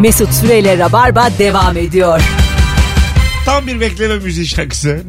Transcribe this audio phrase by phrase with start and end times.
[0.00, 2.20] Mesut Süreyle Rabarba devam ediyor.
[3.46, 5.02] Tam bir bekleme müziği şarkısı.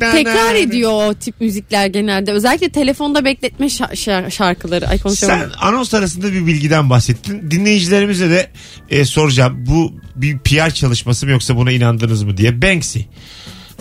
[0.00, 2.32] Tekrar ediyor o tip müzikler genelde.
[2.32, 4.88] Özellikle telefonda bekletme şa- şa- şarkıları.
[4.88, 5.52] Ay Sen konuşamadım.
[5.60, 7.50] anons arasında bir bilgiden bahsettin.
[7.50, 8.50] Dinleyicilerimize de
[8.90, 9.64] e, soracağım.
[9.66, 12.62] Bu bir PR çalışması mı yoksa buna inandınız mı diye.
[12.62, 12.98] Banksy.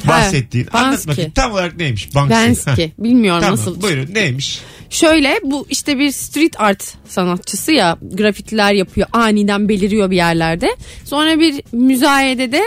[0.07, 0.67] Bahsettiğin.
[0.73, 1.31] Anlat bakayım.
[1.31, 2.15] Tam olarak neymiş?
[2.15, 2.69] Banksy.
[2.71, 2.89] Heh.
[2.99, 3.81] Bilmiyorum Tamam nasıl.
[3.81, 4.59] buyurun neymiş?
[4.91, 10.75] Şöyle bu işte bir street art sanatçısı ya grafitiler yapıyor aniden beliriyor bir yerlerde.
[11.05, 12.61] Sonra bir müzayedede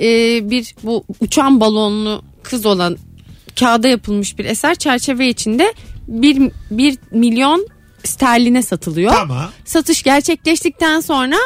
[0.00, 2.96] e, bir bu uçan balonlu kız olan
[3.60, 5.74] kağıda yapılmış bir eser çerçeve içinde
[6.08, 7.66] bir, bir milyon
[8.04, 9.12] sterline satılıyor.
[9.12, 9.50] Tamam.
[9.64, 11.36] Satış gerçekleştikten sonra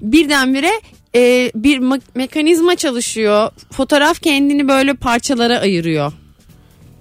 [0.00, 0.72] birdenbire
[1.14, 3.50] e, bir me- mekanizma çalışıyor.
[3.72, 6.12] Fotoğraf kendini böyle parçalara ayırıyor.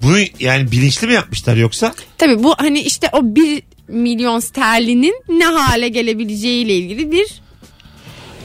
[0.01, 1.93] Bunu yani bilinçli mi yapmışlar yoksa?
[2.17, 7.41] Tabii bu hani işte o bir milyon sterlinin ne hale gelebileceğiyle ilgili bir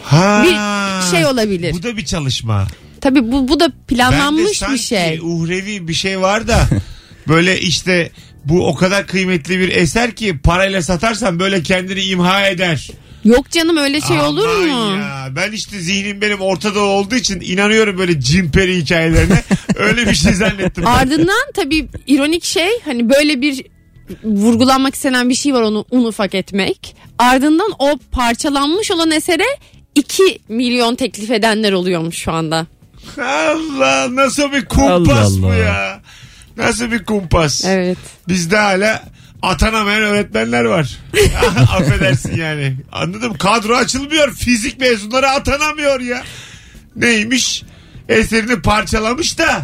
[0.02, 0.44] Ha.
[0.46, 1.72] Bir şey olabilir.
[1.74, 2.66] Bu da bir çalışma.
[3.00, 5.18] tabii bu bu da Ben de planlanmış sanki bir şey.
[5.22, 6.66] uhrevi bir şey var da
[7.28, 8.10] böyle işte
[8.44, 12.90] bu o kadar kıymetli bir eser ki parayla satarsan böyle kendini imha eder.
[13.26, 14.96] Yok canım öyle şey olur Aman mu?
[15.00, 15.28] Ya.
[15.36, 19.42] Ben işte zihnim benim ortada olduğu için inanıyorum böyle cimperi hikayelerine.
[19.76, 20.86] Öyle bir şey zannettim.
[20.86, 23.64] Ardından tabii ironik şey hani böyle bir
[24.24, 26.96] vurgulanmak istenen bir şey var onu un ufak etmek.
[27.18, 29.44] Ardından o parçalanmış olan esere
[29.94, 32.66] 2 milyon teklif edenler oluyormuş şu anda.
[33.18, 35.54] Allah nasıl bir kumpas Allah bu Allah.
[35.56, 36.00] ya.
[36.56, 37.64] Nasıl bir kumpas.
[37.64, 37.98] Evet.
[38.28, 39.02] Bizde hala
[39.42, 40.98] atanamayan öğretmenler var.
[41.76, 42.76] Affedersin yani.
[42.92, 43.34] Anladım.
[43.38, 44.32] Kadro açılmıyor.
[44.34, 46.22] Fizik mezunları atanamıyor ya.
[46.96, 47.62] Neymiş?
[48.08, 49.62] Eserini parçalamış da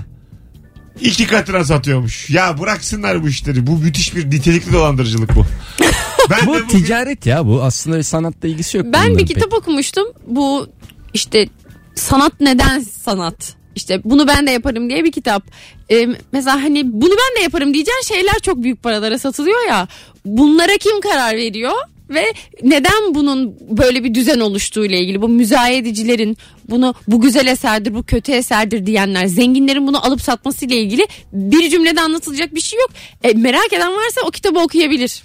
[1.01, 2.31] iki katına satıyormuş.
[2.31, 3.67] Ya bıraksınlar bu işleri.
[3.67, 5.47] Bu müthiş bir nitelikli dolandırıcılık bu.
[6.31, 8.87] Ben Bu bugün- ticaret ya bu aslında sanatla ilgisi yok.
[8.93, 9.29] Ben bir pek.
[9.29, 10.07] kitap okumuştum.
[10.27, 10.69] Bu
[11.15, 11.49] işte
[11.95, 13.55] sanat neden sanat?
[13.77, 15.43] İşte bunu ben de yaparım diye bir kitap.
[15.91, 19.89] Ee, mesela hani bunu ben de yaparım diyeceğin şeyler çok büyük paralara satılıyor ya.
[20.25, 21.73] Bunlara kim karar veriyor?
[22.11, 22.33] Ve
[22.63, 26.37] neden bunun böyle bir düzen oluştuğu ile ilgili bu müzayedecilerin
[26.71, 31.71] bunu bu güzel eserdir bu kötü eserdir diyenler zenginlerin bunu alıp satması ile ilgili bir
[31.71, 32.91] cümlede anlatılacak bir şey yok.
[33.25, 35.23] E, merak eden varsa o kitabı okuyabilir.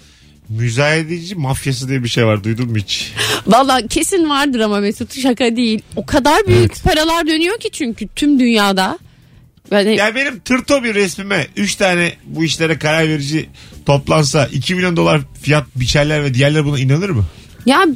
[0.48, 2.44] Müzayedeci mafyası diye bir şey var.
[2.44, 3.12] Duydun mu hiç?
[3.46, 5.82] Valla kesin vardır ama Mesut şaka değil.
[5.96, 8.98] O kadar büyük paralar dönüyor ki çünkü tüm dünyada.
[9.70, 13.48] Yani Ya benim tırto bir resmime 3 tane bu işlere karar verici
[13.86, 17.24] toplansa 2 milyon dolar fiyat biçerler ve diğerleri buna inanır mı?
[17.66, 17.86] ya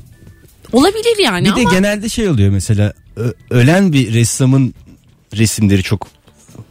[0.73, 2.93] olabilir yani Bir ama de genelde şey oluyor mesela
[3.51, 4.75] ölen bir ressamın
[5.37, 6.09] resimleri çok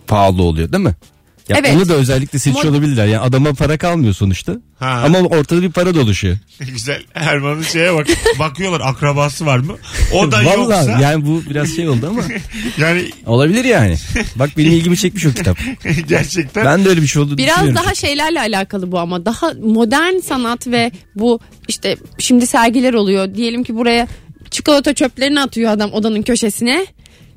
[0.07, 0.95] pahalı oluyor değil mi?
[1.49, 1.75] Ya Evet.
[1.75, 3.05] Onu da özellikle seçiyor Mod- olabilirler.
[3.07, 4.53] Yani adama para kalmıyor sonuçta.
[4.79, 5.01] Ha.
[5.05, 6.37] Ama ortada bir para doluşuyor.
[6.61, 7.03] Ne güzel.
[7.15, 8.07] Erman'ın şeye bak.
[8.39, 9.75] Bakıyorlar akrabası var mı?
[10.13, 10.99] O da Vallahi yoksa.
[11.01, 12.21] yani bu biraz şey oldu ama
[12.77, 13.95] Yani olabilir yani.
[14.35, 15.57] Bak benim ilgimi çekmiş o kitap.
[16.07, 16.65] gerçekten.
[16.65, 20.67] Ben de öyle bir şey olduğunu biraz daha şeylerle alakalı bu ama daha modern sanat
[20.67, 23.35] ve bu işte şimdi sergiler oluyor.
[23.35, 24.07] Diyelim ki buraya
[24.51, 26.85] çikolata çöplerini atıyor adam odanın köşesine.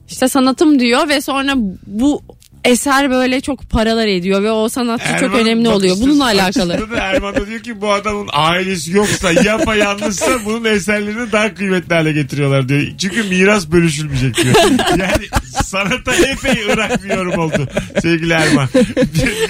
[0.08, 1.52] İşte sanatım diyor ve sonra
[1.86, 2.22] bu
[2.64, 5.96] eser böyle çok paralar ediyor ve o sanatçı çok Erman önemli oluyor.
[6.00, 6.90] Bununla alakalı.
[6.90, 12.12] da Erman da diyor ki bu adamın ailesi yoksa yapayalnızsa bunun eserlerini daha kıymetli hale
[12.12, 12.82] getiriyorlar diyor.
[12.98, 14.54] Çünkü miras bölüşülmeyecek diyor.
[14.98, 15.26] Yani
[15.64, 17.68] sanata epey ırak bir yorum oldu
[18.02, 18.68] sevgili Erman.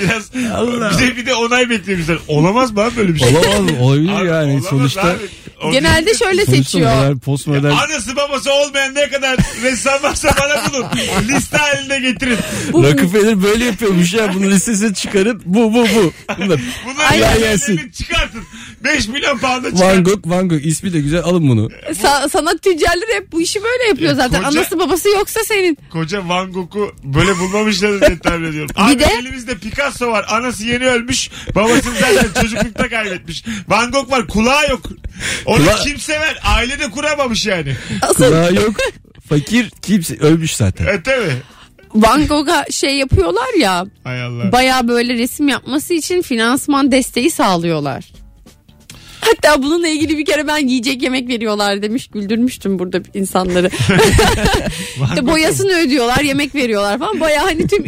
[0.00, 0.90] Biraz Allah.
[0.90, 2.16] bize bir de onay beklemişler.
[2.28, 3.28] Olamaz mı abi böyle bir şey?
[3.28, 5.02] Olamaz olabilir Abi, yani olamaz sonuçta.
[5.02, 5.18] abi.
[5.64, 6.96] O Genelde şöyle seçiyor.
[6.96, 7.64] modern, postmodern.
[7.72, 10.86] Anası babası olmayan ne kadar ressam varsa bana bulun.
[11.28, 12.38] Liste halinde getirin.
[12.72, 14.34] Rockefeller böyle yapıyormuş ya.
[14.34, 15.42] Bunun listesini çıkarın.
[15.44, 16.12] Bu bu bu.
[16.38, 16.60] Bunlar.
[16.86, 17.90] Bunlar Kolay gelsin.
[17.98, 18.42] çıkartın.
[18.84, 19.80] 5 milyon pound'a çıkartın.
[19.96, 21.68] Van Gogh, Van Gogh ismi de güzel alın bunu.
[22.02, 24.42] Sa- sanat tüccarları hep bu işi böyle yapıyor Ya zaten.
[24.42, 25.78] koca- Anası babası yoksa senin.
[25.90, 28.70] Koca Van Gogh'u böyle bulmamışlar diye tahmin ediyorum.
[28.76, 30.26] Abi de- elimizde Picasso var.
[30.28, 31.30] Anası yeni ölmüş.
[31.54, 33.44] Babasını zaten çocuklukta kaybetmiş.
[33.68, 34.26] Van Gogh var.
[34.28, 34.82] Kulağı yok.
[35.54, 36.38] Onu Kula- kim sever?
[36.44, 37.76] Ailede kuramamış yani.
[38.02, 38.74] Asıl Kulağı yok.
[39.28, 40.86] Fakir kimse ölmüş zaten.
[40.86, 41.32] E tabi.
[41.94, 44.52] Van Gogh'a şey yapıyorlar ya Hay Allah.
[44.52, 48.04] baya böyle resim yapması için finansman desteği sağlıyorlar.
[49.20, 53.70] Hatta bununla ilgili bir kere ben yiyecek yemek veriyorlar demiş güldürmüştüm burada insanları.
[54.98, 57.84] Van işte Gogh'a- boyasını ödüyorlar yemek veriyorlar falan baya hani tüm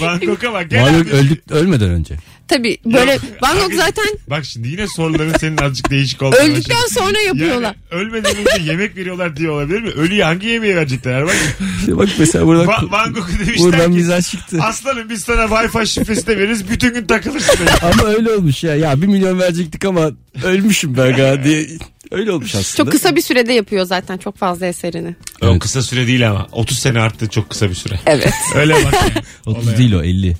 [0.00, 0.70] Van Gogh'a bak.
[0.70, 1.04] Gel Van abi.
[1.04, 2.14] Gogh öldük, ölmeden önce.
[2.48, 6.90] Tabii böyle Van Gogh zaten Bak şimdi yine soruların senin azıcık değişik olduğunu öldükten başladı.
[6.94, 7.62] sonra yapıyorlar.
[7.92, 9.88] Yani ölmeden önce yemek veriyorlar diye olabilir mi?
[9.90, 11.34] Ölüye hangi yemeği verecekler Erman?
[11.80, 14.58] İşte bak mesela buradan, Va- Van Gogh'a demişler buradan ki mizah çıktı.
[14.62, 17.58] aslanım biz sana Wi-Fi şifresi de veririz bütün gün takılırsın.
[17.82, 18.74] Ama öyle olmuş ya.
[18.76, 20.10] Ya bir milyon verecektik ama
[20.44, 21.66] ölmüşüm ben galiba diye.
[22.10, 22.76] Öyle olmuş aslında.
[22.84, 25.14] Çok kısa bir sürede yapıyor zaten çok fazla eserini.
[25.42, 25.58] O Evet.
[25.62, 26.46] kısa süre değil ama.
[26.52, 28.00] 30 sene arttı çok kısa bir süre.
[28.06, 28.32] Evet.
[28.56, 28.92] Öyle bak.
[28.94, 29.12] yani.
[29.46, 29.78] 30 Olaya.
[29.78, 30.36] değil o 50.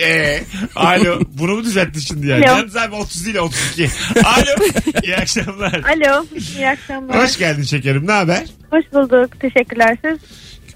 [0.00, 0.42] Ee,
[0.74, 1.20] alo.
[1.28, 2.50] Bunu mu düzelttin şimdi yani?
[2.50, 2.56] Alo.
[2.58, 3.90] Yalnız abi 30 değil 32.
[4.24, 4.66] Alo.
[5.02, 5.72] İyi akşamlar.
[5.74, 6.26] Alo,
[6.56, 7.22] iyi akşamlar.
[7.22, 8.06] Hoş geldin şekerim.
[8.06, 8.44] Ne haber?
[8.70, 9.40] Hoş bulduk.
[9.40, 10.18] Teşekkürler siz.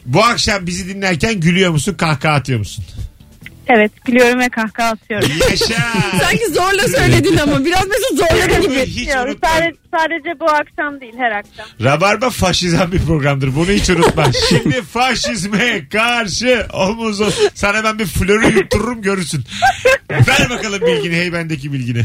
[0.06, 2.84] Bu akşam bizi dinlerken gülüyor musun, kahkaha atıyor musun?
[3.75, 5.28] Evet, gülüyorum ve kahkaha atıyorum.
[5.50, 5.75] Yaşa.
[6.22, 8.87] Sanki zorla söyledin ama biraz Mesut zorladı gibi.
[8.87, 9.49] Hiç Yok, unutma.
[9.49, 11.67] sadece, sadece bu akşam değil, her akşam.
[11.84, 13.56] Rabarba faşizan bir programdır.
[13.56, 14.25] Bunu hiç unutma.
[14.49, 17.31] Şimdi faşizme karşı omuz ol.
[17.55, 19.44] Sana ben bir flörü yuttururum görürsün.
[20.11, 22.02] Ver bakalım bilgini heybendeki bilgini.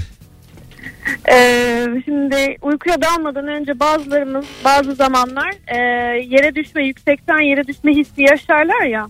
[1.32, 5.78] Ee, şimdi uykuya dalmadan önce bazılarımız bazı zamanlar e,
[6.20, 9.08] yere düşme, yüksekten yere düşme hissi yaşarlar ya.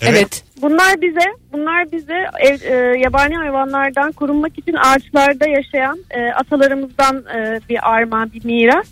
[0.00, 0.44] Evet.
[0.62, 7.60] Bunlar bize, bunlar bize ev, e, yabani hayvanlardan korunmak için ağaçlarda yaşayan e, atalarımızdan e,
[7.68, 8.86] bir armağan, bir miras.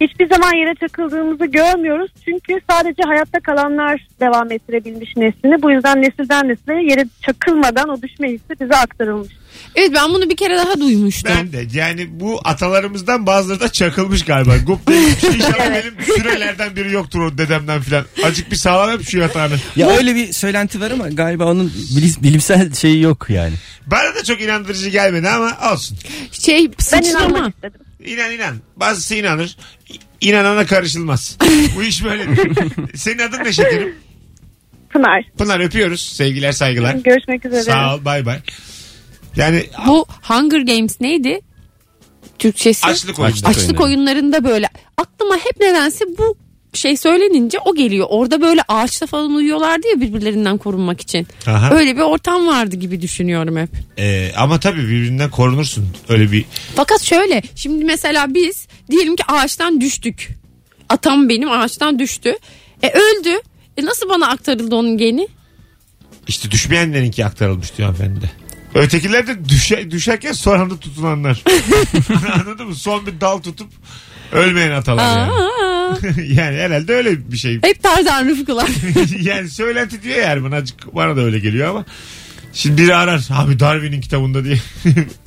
[0.00, 2.10] Hiçbir zaman yere çakıldığımızı görmüyoruz.
[2.24, 5.62] Çünkü sadece hayatta kalanlar devam ettirebilmiş neslini.
[5.62, 9.32] Bu yüzden nesilden nesile yere çakılmadan o düşme hissi bize aktarılmış.
[9.76, 11.32] Evet ben bunu bir kere daha duymuştum.
[11.38, 14.56] Ben de yani bu atalarımızdan bazıları da çakılmış galiba.
[14.66, 14.80] Gup.
[15.34, 18.04] İnşallah benim sürelerden biri yoktur o dedemden filan.
[18.24, 19.54] Acık bir sağlam hep şu yatağını.
[19.76, 23.52] Ya öyle bir söylenti var ama galiba onun bilim- bilimsel şeyi yok yani.
[23.86, 25.98] Bana da çok inandırıcı gelmedi ama olsun.
[26.32, 27.28] Şey Ben sıçrama.
[27.28, 27.80] inanmak istedim.
[28.08, 28.56] İnan inan.
[28.76, 29.56] Bazısı inanır.
[30.20, 31.36] İnanana karışılmaz.
[31.76, 32.58] bu iş böyledir.
[32.94, 33.94] Senin adın ne şekerim?
[34.90, 35.24] Pınar.
[35.38, 36.00] Pınar öpüyoruz.
[36.00, 36.94] Sevgiler saygılar.
[36.94, 37.62] Görüşmek üzere.
[37.62, 38.38] Sağ ol bay bay.
[39.36, 41.40] Yani Bu Hunger Games neydi?
[42.38, 42.86] Türkçesi.
[42.86, 43.32] açlık oyunu.
[43.32, 43.48] Açlık.
[43.48, 46.36] Açlık oyunlarında böyle aklıma hep nedense bu
[46.72, 48.06] şey söylenince o geliyor.
[48.10, 51.26] Orada böyle ağaçta falan uyuyorlardı ya birbirlerinden korunmak için.
[51.46, 51.74] Aha.
[51.74, 53.70] Öyle bir ortam vardı gibi düşünüyorum hep.
[53.98, 55.88] Ee, ama tabii birbirinden korunursun.
[56.08, 56.44] Öyle bir
[56.74, 60.28] Fakat şöyle şimdi mesela biz diyelim ki ağaçtan düştük.
[60.88, 62.36] Atam benim ağaçtan düştü.
[62.82, 63.40] E öldü.
[63.76, 65.28] E nasıl bana aktarıldı onun geni?
[66.28, 68.30] işte düşmeyenlerinki aktarılmış diyor hanımefendi de.
[68.74, 71.44] Ötekiler de düşe, düşerken son anda tutunanlar.
[72.34, 72.74] Anladın mı?
[72.74, 73.68] Son bir dal tutup
[74.32, 75.32] ölmeyen atalar yani.
[76.28, 77.54] Yani herhalde öyle bir şey.
[77.62, 78.68] hep Tarzan Rıfkılar.
[79.20, 81.84] yani söylenti diyor ya Erman azıcık bana da öyle geliyor ama.
[82.52, 84.56] Şimdi biri arar abi Darwin'in kitabında diye.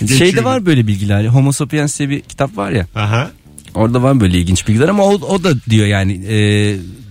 [0.18, 1.26] Şeyde var böyle bilgiler.
[1.26, 2.88] Homo sapiens diye bir kitap var ya.
[2.96, 3.32] Aha.
[3.76, 6.38] Orada var böyle ilginç bilgiler ama o, o da diyor yani e,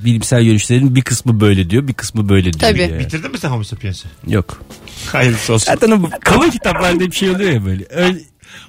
[0.04, 2.60] bilimsel görüşlerin bir kısmı böyle diyor bir kısmı böyle diyor.
[2.72, 2.80] Tabii.
[2.80, 2.98] Yani.
[2.98, 4.08] Bitirdin mi sen Homo sapiens'i?
[4.26, 4.62] Yok.
[5.12, 5.66] Hayırlısı olsun.
[5.66, 7.84] Zaten o kalın kitaplarda bir şey oluyor ya böyle.
[7.90, 8.18] Öyle,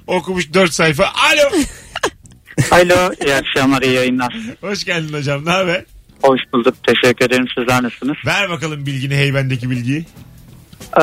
[0.06, 1.04] Okumuş 4 sayfa.
[1.04, 1.62] Alo.
[2.70, 4.34] Alo, iyi akşamlar, iyi yayınlar.
[4.60, 5.44] Hoş geldin hocam.
[5.44, 5.84] Ne haber?
[6.22, 7.46] Hoş bulduk, teşekkür ederim.
[7.58, 8.16] Sizler nasılsınız?
[8.26, 10.06] Ver bakalım bilgini heybendeki bilgiyi.
[11.00, 11.02] Ee,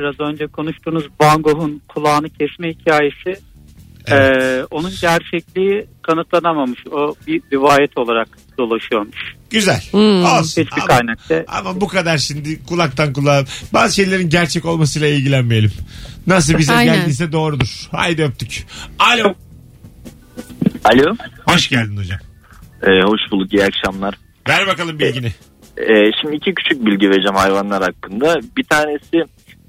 [0.00, 3.40] biraz önce konuştuğunuz Van Gogh'un kulağını kesme hikayesi,
[4.06, 4.36] Evet.
[4.42, 6.86] ee, onun gerçekliği kanıtlanamamış.
[6.92, 8.28] O bir rivayet olarak
[8.58, 9.18] dolaşıyormuş.
[9.50, 9.82] Güzel.
[9.90, 10.24] Hmm.
[10.24, 10.62] Olsun.
[10.62, 11.44] Hiçbir Ama, kaynakta.
[11.48, 15.72] ama bu kadar şimdi kulaktan kulağa bazı şeylerin gerçek olmasıyla ilgilenmeyelim.
[16.26, 16.94] Nasıl bize Aynen.
[16.94, 17.88] geldiyse doğrudur.
[17.90, 18.66] Haydi öptük.
[18.98, 19.34] Alo.
[20.84, 21.16] Alo.
[21.46, 22.18] Hoş geldin hocam.
[22.82, 23.52] Ee, hoş bulduk.
[23.52, 24.14] iyi akşamlar.
[24.48, 25.32] Ver bakalım bilgini.
[25.76, 28.36] Ee, şimdi iki küçük bilgi vereceğim hayvanlar hakkında.
[28.56, 29.16] Bir tanesi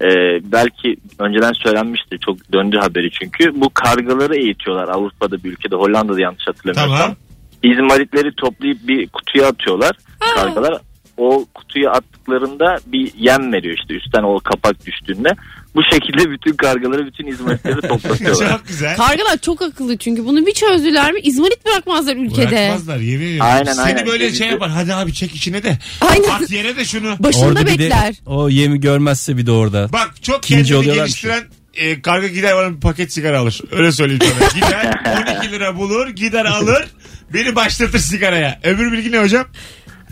[0.00, 0.08] e,
[0.52, 2.16] belki önceden söylenmişti.
[2.24, 3.60] Çok döndü haberi çünkü.
[3.60, 5.76] Bu kargaları eğitiyorlar Avrupa'da bir ülkede.
[5.76, 6.98] Hollanda'da yanlış hatırlamıyorsam.
[6.98, 7.16] Tamam.
[7.62, 9.92] İzmaritleri toplayıp bir kutuya atıyorlar
[10.34, 10.80] kargalar.
[11.16, 15.28] O kutuya attıklarında bir yem veriyor işte üstten o kapak düştüğünde.
[15.74, 18.48] Bu şekilde bütün kargaları bütün izmaritleri toplatıyorlar.
[18.58, 18.96] Çok güzel.
[18.96, 22.50] Kargalar çok akıllı çünkü bunu bir çözdüler mi İzmarit bırakmazlar ülkede.
[22.50, 23.52] Bırakmazlar yemin ediyorum.
[23.52, 24.06] Aynen, Seni aynen.
[24.06, 24.70] böyle şey yapar.
[24.70, 25.78] Hadi abi çek içine de.
[26.00, 26.28] Aynen.
[26.28, 27.16] At yere de şunu.
[27.18, 28.14] Başında orada bir de bekler.
[28.26, 29.92] o yemi görmezse bir de orada.
[29.92, 31.42] Bak çok İkinci kendini oluyorlar geliştiren
[31.74, 33.60] e, karga gider bana bir paket sigara alır.
[33.72, 34.48] Öyle söyleyeyim sana.
[34.54, 35.00] Gider
[35.38, 36.86] 12 lira bulur gider alır.
[37.34, 38.60] Beni başlatır sigaraya.
[38.62, 39.46] Öbür bilgi ne hocam?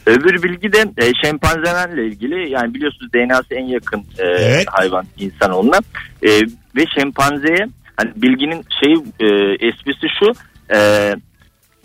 [0.07, 2.51] Öbür bilgi de e, şempanzelerle ilgili.
[2.51, 4.67] Yani biliyorsunuz DNA'sı en yakın e, Evet.
[4.71, 5.79] hayvan insanoğluna.
[6.23, 6.29] E,
[6.77, 9.27] ve şempanzeye hani bilginin şey e,
[9.69, 10.33] esprisi şu
[10.75, 10.79] e,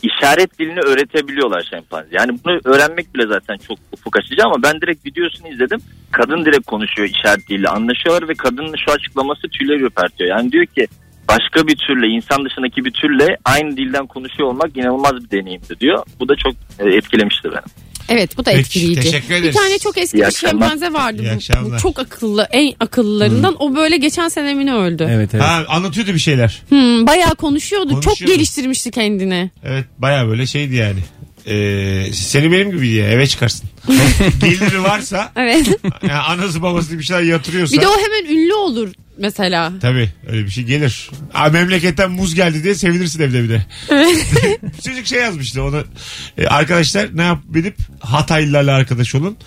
[0.03, 2.07] işaret dilini öğretebiliyorlar şempanze.
[2.11, 5.79] Yani bunu öğrenmek bile zaten çok ufuk açıcı ama ben direkt videosunu izledim.
[6.11, 10.29] Kadın direkt konuşuyor işaret diliyle anlaşıyorlar ve kadının şu açıklaması tüyleri ürpertiyor.
[10.29, 10.87] Yani diyor ki
[11.27, 16.03] başka bir türle insan dışındaki bir türle aynı dilden konuşuyor olmak inanılmaz bir deneyimdi diyor.
[16.19, 17.61] Bu da çok e, etkilemişti beni.
[18.09, 19.01] Evet bu da Peki, etkileyici.
[19.01, 19.55] teşekkür Bir ederiz.
[19.55, 20.51] tane çok eski İyi bir akşamlar.
[20.69, 21.21] şempanze vardı.
[21.23, 21.77] İyi Bu, akşamlar.
[21.77, 23.55] bu çok akıllı en akıllılarından.
[23.59, 25.07] O böyle geçen sene mi ne öldü?
[25.11, 25.43] Evet evet.
[25.43, 26.61] Ha, anlatıyordu bir şeyler.
[26.69, 27.89] Hmm, bayağı konuşuyordu.
[27.93, 28.33] Çok Konuşuyordu.
[28.35, 29.51] geliştirmişti kendini.
[29.63, 30.99] Evet baya böyle şeydi yani.
[31.47, 33.69] Ee, seni benim gibi diye eve çıkarsın.
[34.41, 35.67] Geliri varsa Evet.
[36.01, 37.77] yani anası babası bir şeyler yatırıyorsa.
[37.77, 38.89] bir de o hemen ünlü olur.
[39.17, 39.73] Mesela.
[39.81, 41.09] Tabii öyle bir şey gelir.
[41.33, 43.65] Aa, memleketten muz geldi diye sevinirsin evde bir de.
[44.85, 45.83] Çocuk şey yazmıştı onu.
[46.37, 49.37] e, arkadaşlar ne yap edip Hataylılarla arkadaş olun.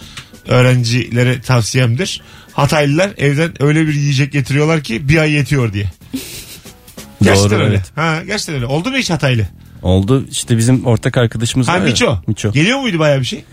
[0.49, 2.23] Öğrencilere tavsiyemdir.
[2.53, 5.85] Hataylılar evden öyle bir yiyecek getiriyorlar ki bir ay yetiyor diye.
[7.23, 7.75] Gerçekten Doğru öyle.
[7.75, 7.93] evet.
[7.95, 8.67] Ha, gerçekten öyle.
[8.67, 9.47] Oldu mu hiç Hataylı?
[9.83, 12.19] Oldu işte bizim ortak arkadaşımız Ha var ya, Miço.
[12.27, 12.53] Miço.
[12.53, 13.45] Geliyor muydu baya bir şey?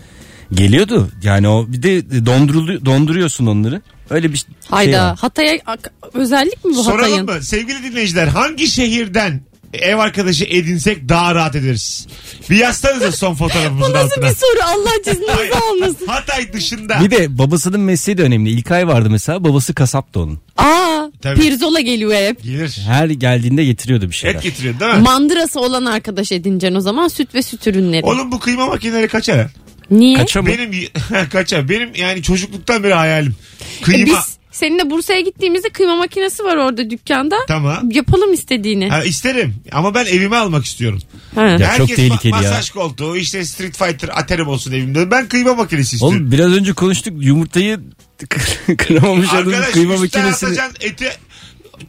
[0.52, 1.08] Geliyordu.
[1.22, 3.82] Yani o bir de dondurulu, donduruyorsun onları.
[4.10, 5.04] Öyle bir şey Hayda.
[5.10, 5.16] var.
[5.18, 5.58] Hatay'a
[6.14, 7.24] özellik mi bu Soralım Hatay'ın?
[7.26, 7.42] mı?
[7.42, 9.40] Sevgili dinleyiciler hangi şehirden
[9.74, 12.06] ev arkadaşı edinsek daha rahat ederiz?
[12.50, 14.30] Bir yazsanıza son fotoğrafımızın Bu nasıl altına.
[14.30, 16.06] bir soru Allah cezanızı almasın.
[16.06, 17.00] Hatay dışında.
[17.04, 18.50] Bir de babasının mesleği de önemli.
[18.50, 19.44] İlkay vardı mesela.
[19.44, 20.38] Babası kasaptı onun.
[20.56, 21.40] Aa Tabii.
[21.40, 22.42] pirzola geliyor hep.
[22.42, 22.80] Gelir.
[22.86, 24.34] Her geldiğinde getiriyordu bir şeyler.
[24.36, 25.00] Et getiriyor değil mi?
[25.00, 28.02] Mandırası olan arkadaş edineceksin o zaman süt ve süt ürünleri.
[28.04, 29.50] Oğlum bu kıyma makineleri kaçar ha?
[29.90, 30.16] Niye?
[30.18, 30.48] Kaça mı?
[30.48, 30.70] Benim
[31.32, 31.68] kaçar.
[31.68, 33.34] Benim yani çocukluktan beri hayalim.
[33.80, 34.06] E Kıyma.
[34.06, 37.36] Biz seninle Bursa'ya gittiğimizde kıyma makinesi var orada dükkanda.
[37.48, 37.90] Tamam.
[37.90, 38.88] Yapalım istediğini.
[38.88, 41.00] Ha, isterim ama ben evime almak istiyorum.
[41.34, 41.42] Ha.
[41.46, 42.38] Ya çok Herkes tehlikeli ya.
[42.40, 45.10] masaj koltuğu işte Street Fighter aterim olsun evimde.
[45.10, 46.18] Ben kıyma makinesi istiyorum.
[46.18, 47.80] Oğlum biraz önce konuştuk yumurtayı
[48.78, 50.48] kıramamış adamın Arkadaş kıyma üstten makinesini.
[50.48, 51.12] atacaksın eti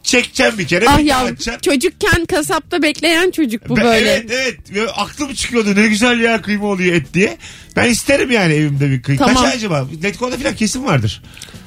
[0.02, 0.84] çekeceksin bir kere.
[0.88, 1.70] Ah ya atacaksın.
[1.70, 4.10] çocukken kasapta bekleyen çocuk bu Ben- böyle.
[4.10, 4.74] Evet evet.
[4.74, 7.36] Ve aklım çıkıyordu ne güzel ya kıyma oluyor et diye.
[7.76, 9.26] Ben isterim yani evimde bir kıyma.
[9.26, 9.44] Tamam.
[9.44, 9.86] Kaç acaba?
[10.02, 11.22] Letgo'da falan kesim vardır.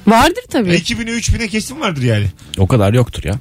[0.06, 0.70] Vardır tabii.
[0.70, 2.26] 2000'e 3000'e kesim vardır yani.
[2.58, 3.34] O kadar yoktur ya.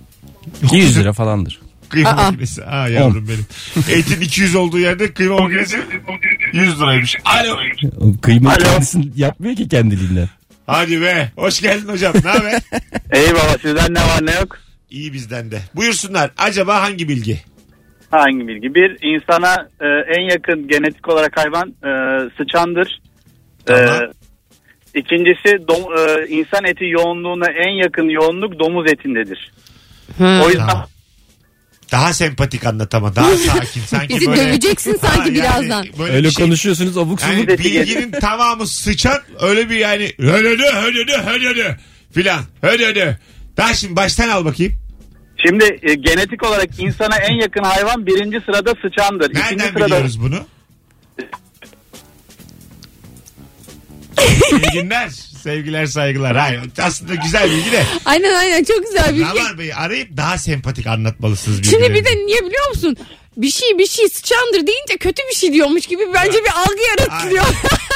[0.64, 1.60] 200 lira falandır.
[1.90, 2.16] Kıyma Aa.
[2.32, 2.66] makinesi.
[2.66, 3.46] Aa yavrum benim.
[4.00, 5.78] Etin 200 olduğu yerde kıyma makinesi
[6.54, 7.16] 100 liraymış.
[7.26, 7.58] Alo.
[8.22, 8.64] Kıyma Alo.
[8.64, 10.30] kendisini yapmıyor ki kendiliğinden.
[10.68, 11.32] Hadi be.
[11.36, 12.14] Hoş geldin hocam.
[12.24, 12.62] Ne haber?
[13.12, 14.58] Eyvallah sizden ne var ne yok?
[14.92, 15.60] İyi bizden de.
[15.76, 16.32] Buyursunlar.
[16.38, 17.40] Acaba hangi bilgi?
[18.12, 18.76] Hangi bilgi?
[18.76, 19.86] Bir insana e,
[20.18, 21.92] en yakın genetik olarak hayvan e,
[22.38, 23.02] sıçandır.
[23.66, 23.84] Tamam.
[24.96, 29.52] E, ikincisi dom- e, insan eti yoğunluğuna en yakın yoğunluk domuz etindedir.
[30.18, 30.42] Ha.
[30.46, 30.86] O yüzden Tamam.
[31.92, 33.82] Daha sempatik anlat ama daha sakin.
[33.82, 34.46] Sanki Bizi böyle...
[34.46, 35.86] döveceksin Ha, sanki yani birazdan.
[36.00, 37.60] böyle Öyle bir şey- konuşuyorsunuz abuk Yani subuk.
[37.60, 41.76] bilginin tamamı sıçan öyle bir yani hölölü hölölü hölölü
[42.12, 43.16] filan hölölü.
[43.60, 44.74] Daha şimdi baştan al bakayım.
[45.48, 49.30] şimdi e, genetik olarak insana en yakın hayvan birinci sırada sıçandır.
[49.30, 50.40] İkinci Nereden sırada biliyoruz bunu?
[54.52, 55.10] İyi günler.
[55.44, 56.38] Sevgiler saygılar.
[56.38, 57.84] Hayır aslında güzel bilgi de.
[58.06, 59.30] Aynen aynen çok güzel bir şey.
[59.30, 61.70] Rabar Bey'i arayıp daha sempatik anlatmalısınız.
[61.70, 62.98] Şimdi bir de niye biliyor musun?
[63.38, 67.46] Bir şey bir şey sıçandır deyince kötü bir şey diyormuş gibi bence bir algı yaratılıyor.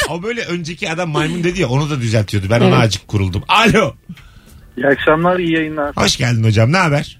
[0.09, 2.47] o böyle önceki adam maymun dedi ya onu da düzeltiyordu.
[2.49, 3.43] Ben ona acık kuruldum.
[3.47, 3.95] Alo.
[4.77, 5.95] İyi akşamlar, iyi yayınlar.
[5.97, 6.71] Hoş geldin hocam.
[6.71, 7.19] Ne haber?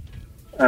[0.60, 0.66] Ee,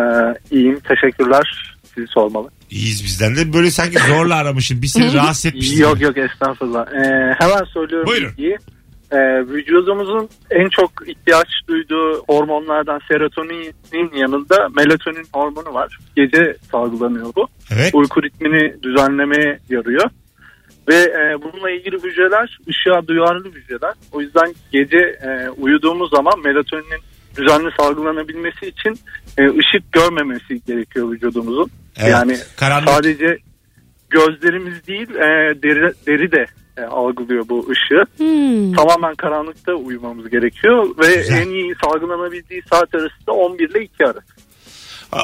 [0.51, 1.75] iyiyim, teşekkürler.
[1.95, 2.49] Sizi sormalı.
[2.69, 3.53] İyiyiz bizden de.
[3.53, 4.81] Böyle sanki zorla aramışım.
[4.81, 5.81] Bir seni rahatsız etmişsin.
[5.81, 6.85] Yok yok estağfurullah.
[6.87, 8.29] Ee, hemen söylüyorum Buyurun.
[8.29, 8.57] bilgiyi.
[9.11, 15.97] Ee, vücudumuzun en çok ihtiyaç duyduğu hormonlardan serotoninin yanında melatonin hormonu var.
[16.15, 17.47] Gece salgılanıyor bu.
[17.75, 17.95] Evet.
[17.95, 20.09] Uyku ritmini düzenlemeye yarıyor.
[20.89, 23.93] Ve e, bununla ilgili hücreler ışığa duyarlı hücreler.
[24.11, 27.01] O yüzden gece e, uyuduğumuz zaman melatoninin
[27.37, 28.99] düzenli salgılanabilmesi için
[29.37, 31.69] e, ışık görmemesi gerekiyor vücudumuzun.
[31.97, 32.09] Evet.
[32.11, 32.89] Yani Karanlık.
[32.89, 33.37] sadece
[34.09, 36.45] gözlerimiz değil e, deri, deri de
[36.77, 38.03] e, algılıyor bu ışığı.
[38.17, 38.73] Hmm.
[38.73, 41.41] Tamamen karanlıkta uyumamız gerekiyor ve Güzel.
[41.41, 44.35] en iyi salgılanabildiği saat arası da 11 ile 2 arası.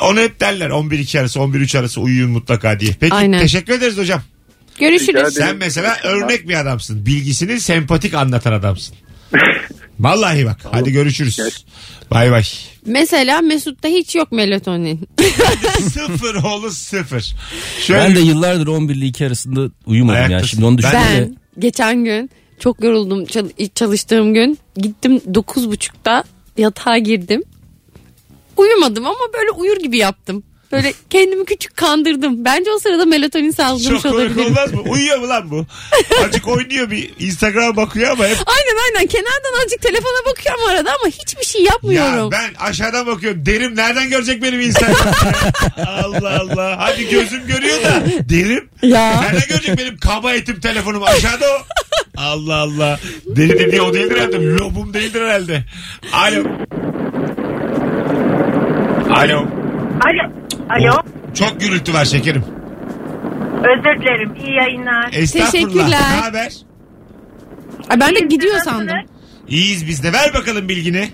[0.01, 2.91] Onu hep derler 11-2 arası 11-3 arası uyuyun mutlaka diye.
[2.99, 3.39] Peki Aynen.
[3.39, 4.21] teşekkür ederiz hocam.
[4.81, 5.33] Görüşürüz.
[5.33, 7.05] Sen mesela örnek bir adamsın.
[7.05, 8.95] Bilgisini sempatik anlatan adamsın.
[9.99, 10.57] Vallahi bak.
[10.71, 11.39] Hadi görüşürüz.
[12.11, 12.43] Bay bay.
[12.85, 15.09] Mesela Mesut'ta hiç yok melatonin.
[15.93, 17.35] sıfır oğlu sıfır.
[17.81, 20.27] Şöyle Ben de yıllardır 11 ile 2 arasında uyumadım ya.
[20.27, 20.47] Ayaktasın.
[20.47, 21.03] Şimdi onu düşündüm de.
[21.27, 26.23] Ben geçen gün çok yoruldum çal- çalıştığım gün gittim 9.30'da
[26.57, 27.43] yatağa girdim.
[28.57, 30.43] Uyumadım ama böyle uyur gibi yaptım.
[30.71, 32.45] Böyle kendimi küçük kandırdım.
[32.45, 34.45] Bence o sırada melatonin salgılamış çok komik olabilirim.
[34.45, 34.81] olmaz mı?
[34.81, 35.65] Uyuyor mu lan bu?
[36.23, 41.07] Azıcık oynuyor bir Instagram'a bakıyor ama hep Aynen aynen kenardan azıcık telefona bakıyorum arada ama
[41.11, 42.31] hiçbir şey ya yapmıyorum.
[42.31, 43.45] ben aşağıdan bakıyorum.
[43.45, 45.11] Derim nereden görecek benim Instagram'ı?
[46.05, 46.75] Allah Allah.
[46.79, 48.69] Hadi gözüm görüyor da derim.
[48.81, 49.21] Ya.
[49.21, 51.57] Nereden görecek benim kaba etim telefonum aşağıda o.
[52.17, 52.99] Allah Allah.
[53.25, 54.37] Deli dediği o değildir herhalde.
[54.37, 55.63] Lobum değildir herhalde.
[56.13, 56.43] Alo.
[59.15, 59.37] Alo.
[60.05, 60.40] Alo.
[60.79, 61.01] Alo.
[61.33, 62.43] Çok gürültü var şekerim.
[63.57, 64.35] Özür dilerim.
[64.45, 65.09] İyi yayınlar.
[65.13, 65.51] Estağfurullah.
[65.51, 65.89] Teşekkürler.
[65.89, 66.53] Ne haber?
[67.89, 68.87] Ay ben de İyiyim, gidiyor sandım.
[68.87, 69.05] nasılsınız?
[69.47, 70.13] İyiyiz biz de.
[70.13, 71.09] Ver bakalım bilgini.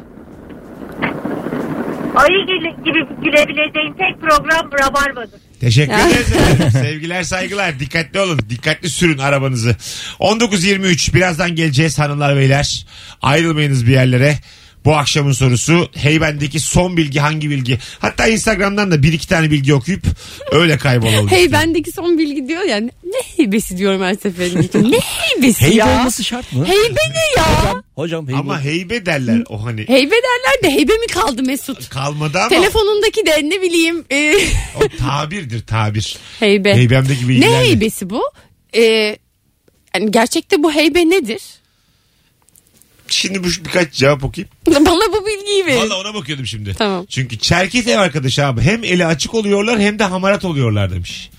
[2.16, 5.40] Ayı gibi, gülebileceğin tek program Rabarba'dır.
[5.62, 6.72] Teşekkür ederiz efendim.
[6.72, 7.80] Sevgiler saygılar.
[7.80, 8.40] Dikkatli olun.
[8.50, 9.76] Dikkatli sürün arabanızı.
[10.20, 12.86] 19.23 birazdan geleceğiz hanımlar beyler.
[13.22, 14.36] Ayrılmayınız bir yerlere.
[14.86, 17.80] Bu akşamın sorusu heybendeki son bilgi hangi bilgi?
[18.00, 20.04] Hatta Instagram'dan da bir iki tane bilgi okuyup
[20.52, 21.28] öyle kaybolalım.
[21.28, 22.78] Hey bendeki son bilgi diyor ya.
[22.78, 22.92] Ne
[23.38, 24.90] heybesi diyorum her seferinde.
[24.92, 26.00] ne heybesi Heybe ya?
[26.00, 26.66] olması şart mı?
[26.66, 27.74] Heybe ne ya?
[27.96, 28.38] Hocam heybe.
[28.40, 29.82] Ama heybe derler o hani.
[29.88, 31.90] Heybe derler de heybe mi kaldı Mesut?
[31.90, 34.34] Kalmadı ama Telefonundaki de ne bileyim e,
[34.76, 36.18] o tabirdir tabir.
[36.40, 36.76] heybe.
[36.76, 37.50] Heybemdeki bilgiler.
[37.50, 38.22] Ne heybesi bu?
[38.76, 38.82] E,
[39.96, 41.42] yani gerçekte bu heybe nedir?
[43.10, 44.50] Şimdi bu birkaç cevap okuyayım.
[44.68, 45.90] Bana bu bilgiyi verin.
[45.90, 46.74] Valla ona bakıyordum şimdi.
[46.78, 47.06] Tamam.
[47.10, 51.30] Çünkü Çerkez ev arkadaşı abi hem eli açık oluyorlar hem de hamarat oluyorlar demiş.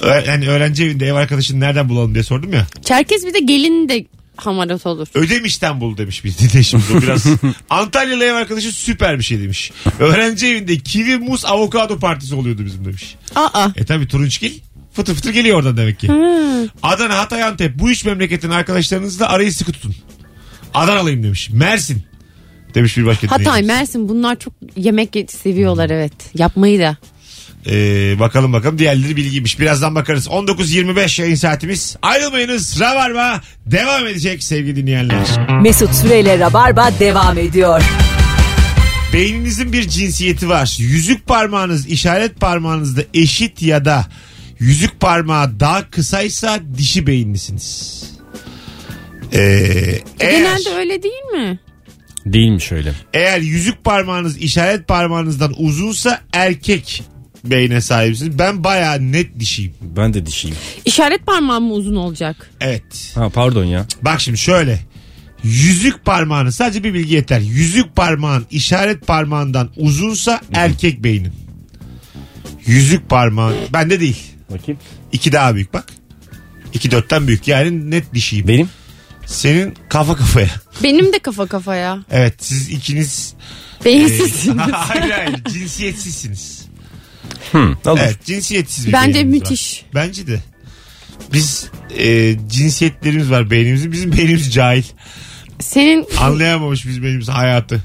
[0.00, 2.66] Ö- Yani öğrenci evinde ev arkadaşını nereden bulalım diye sordum ya.
[2.84, 5.08] Çerkez bir de gelin de hamarat olur.
[5.14, 7.26] Ödemiş'ten bul demiş bir dinleyicimiz o biraz.
[7.70, 9.72] Antalyalı ev arkadaşı süper bir şey demiş.
[9.98, 13.14] Öğrenci evinde kivi, muz, avokado partisi oluyordu bizim demiş.
[13.34, 13.68] Aa.
[13.76, 14.52] E tabi turunçgil
[14.92, 16.06] fıtır fıtır geliyor oradan demek ki.
[16.82, 19.94] Adana, Hatay, Antep bu üç memleketin arkadaşlarınızla arayı sıkı tutun.
[20.76, 21.50] Adanalıyım demiş.
[21.50, 22.02] Mersin
[22.74, 23.68] demiş bir başka Hatay, dinleyicimiz.
[23.68, 26.12] Mersin bunlar çok yemek seviyorlar evet.
[26.34, 26.96] Yapmayı da.
[27.70, 29.60] Ee, bakalım bakalım diğerleri bilgiymiş.
[29.60, 30.26] Birazdan bakarız.
[30.26, 31.96] 19.25 yayın saatimiz.
[32.02, 32.80] Ayrılmayınız.
[32.80, 35.26] Rabarba devam edecek sevgili dinleyenler.
[35.62, 37.82] Mesut Süreyle Rabarba devam ediyor.
[39.12, 40.76] Beyninizin bir cinsiyeti var.
[40.78, 44.06] Yüzük parmağınız işaret parmağınızda eşit ya da
[44.58, 48.02] yüzük parmağı daha kısaysa dişi beyinlisiniz.
[49.32, 49.38] Ee,
[50.20, 51.58] eğer, Genelde öyle değil mi?
[52.26, 52.92] Değilmiş öyle.
[53.14, 57.02] eğer yüzük parmağınız işaret parmağınızdan uzunsa erkek
[57.44, 58.38] beyne sahipsiniz.
[58.38, 59.74] Ben bayağı net dişiyim.
[59.80, 60.56] Ben de dişiyim.
[60.84, 62.50] İşaret parmağım mı uzun olacak?
[62.60, 63.12] Evet.
[63.14, 63.86] Ha pardon ya.
[64.02, 64.80] Bak şimdi şöyle.
[65.44, 67.40] Yüzük parmağını sadece bir bilgi yeter.
[67.40, 71.32] Yüzük parmağın işaret parmağından uzunsa erkek beynin.
[72.66, 74.22] Yüzük parmağın bende değil.
[74.50, 74.80] Bakayım.
[75.12, 75.84] İki daha büyük bak.
[76.74, 78.48] İki dörtten büyük yani net dişiyim.
[78.48, 78.68] Benim?
[79.26, 80.50] Senin kafa kafaya.
[80.82, 81.98] Benim de kafa kafaya.
[82.10, 83.34] Evet siz ikiniz
[83.80, 84.56] e, Beyinsizsiniz.
[84.72, 86.66] hayır hayır cinsiyetsizsiniz.
[87.54, 87.98] Olur.
[88.00, 89.48] Evet cinsiyetsiz bir Bence beynimiz var.
[89.50, 89.84] müthiş.
[89.94, 90.40] Bence de.
[91.32, 91.66] Biz
[91.98, 93.92] e, cinsiyetlerimiz var beynimizin.
[93.92, 94.82] Bizim beynimiz cahil.
[95.60, 97.84] Senin Anlayamamış bizim beynimiz hayatı.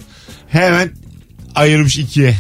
[0.50, 0.92] Hemen
[1.56, 2.36] ayırmış ikiye.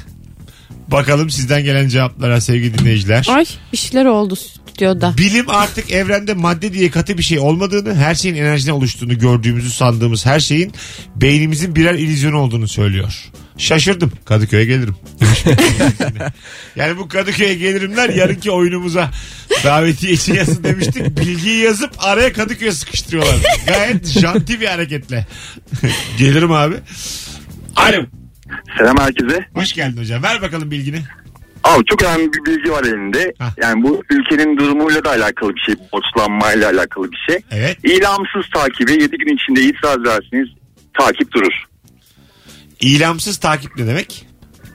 [0.87, 3.25] Bakalım sizden gelen cevaplara sevgili dinleyiciler.
[3.29, 4.35] ay bir şeyler oldu
[4.81, 5.17] stüdyoda.
[5.17, 10.25] Bilim artık evrende madde diye katı bir şey olmadığını, her şeyin enerjiden oluştuğunu gördüğümüzü sandığımız
[10.25, 10.73] her şeyin
[11.15, 13.31] beynimizin birer illüzyonu olduğunu söylüyor.
[13.57, 14.11] Şaşırdım.
[14.25, 14.95] Kadıköy'e gelirim.
[16.75, 19.11] yani bu Kadıköy'e gelirimler yarınki oyunumuza
[19.63, 21.17] davetiye için yazın demiştik.
[21.17, 23.35] Bilgiyi yazıp araya Kadıköy'e sıkıştırıyorlar.
[23.67, 25.27] Gayet janti bir hareketle.
[26.17, 26.75] gelirim abi.
[27.75, 28.05] Alo.
[28.77, 29.45] Selam herkese.
[29.53, 30.23] Hoş geldin hocam.
[30.23, 31.01] Ver bakalım bilgini.
[31.63, 33.33] Abi çok önemli bir bilgi var elinde.
[33.39, 33.51] Hah.
[33.61, 35.75] Yani bu ülkenin durumuyla da alakalı bir şey.
[35.93, 37.37] Borçlanmayla alakalı bir şey.
[37.51, 37.77] Evet.
[37.83, 40.47] İlamsız takibi 7 gün içinde itiraz edersiniz
[40.99, 41.53] takip durur.
[42.79, 44.27] İlamsız takip ne demek?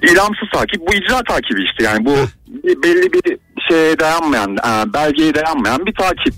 [0.03, 2.15] İlamsız takip bu icra takibi işte yani bu
[2.49, 6.35] bir- belli bir şeye dayanmayan, e, belgeye dayanmayan bir takip.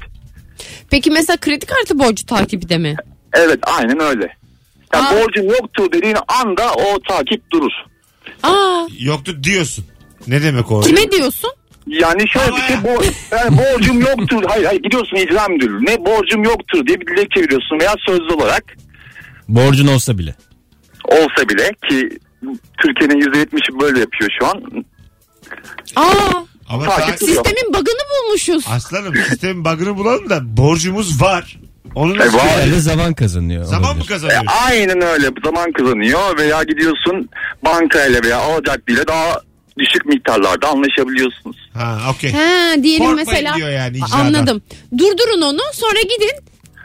[0.91, 2.97] Peki mesela kredi kartı borcu takibi de mi?
[3.35, 4.37] Evet aynen öyle.
[4.95, 5.13] Yani Aa.
[5.25, 7.73] borcun yoktur dediğin anda o takip durur.
[8.43, 9.85] Aa, Yoktu diyorsun.
[10.29, 10.81] Ne demek o?
[10.81, 11.51] kime diyorsun?
[11.87, 13.03] Yani şöyle bir şey bo
[13.37, 14.43] yani borcum yoktur.
[14.49, 18.64] Hayır hayır gidiyorsun icra müdürlüğüne borcum yoktur diye bir dilekçe veriyorsun veya sözlü olarak
[19.49, 20.35] Borcun olsa bile.
[21.05, 22.09] olsa bile ki
[22.83, 24.62] Türkiye'nin %70'i böyle yapıyor şu an.
[25.97, 28.64] Aa, Ama Takip ta- sistemin bug'ını bulmuşuz.
[28.71, 31.59] Aslanım sistemin bug'ını bulalım da borcumuz var.
[31.95, 32.59] Onu E, var.
[32.61, 33.64] Yani zaman kazanıyor.
[33.64, 34.05] Zaman mı olabilir.
[34.05, 34.53] E, kazanıyoruz?
[34.67, 37.29] aynen öyle zaman kazanıyor veya gidiyorsun
[37.64, 39.41] bankayla veya alacaklıyla daha
[39.79, 41.57] düşük miktarlarda anlaşabiliyorsunuz.
[41.75, 42.33] Ha okey.
[42.33, 43.55] Ha diyelim Korkmayın mesela.
[43.57, 44.19] diyor yani icradan.
[44.27, 44.62] Anladım.
[44.99, 46.31] Durdurun onu sonra gidin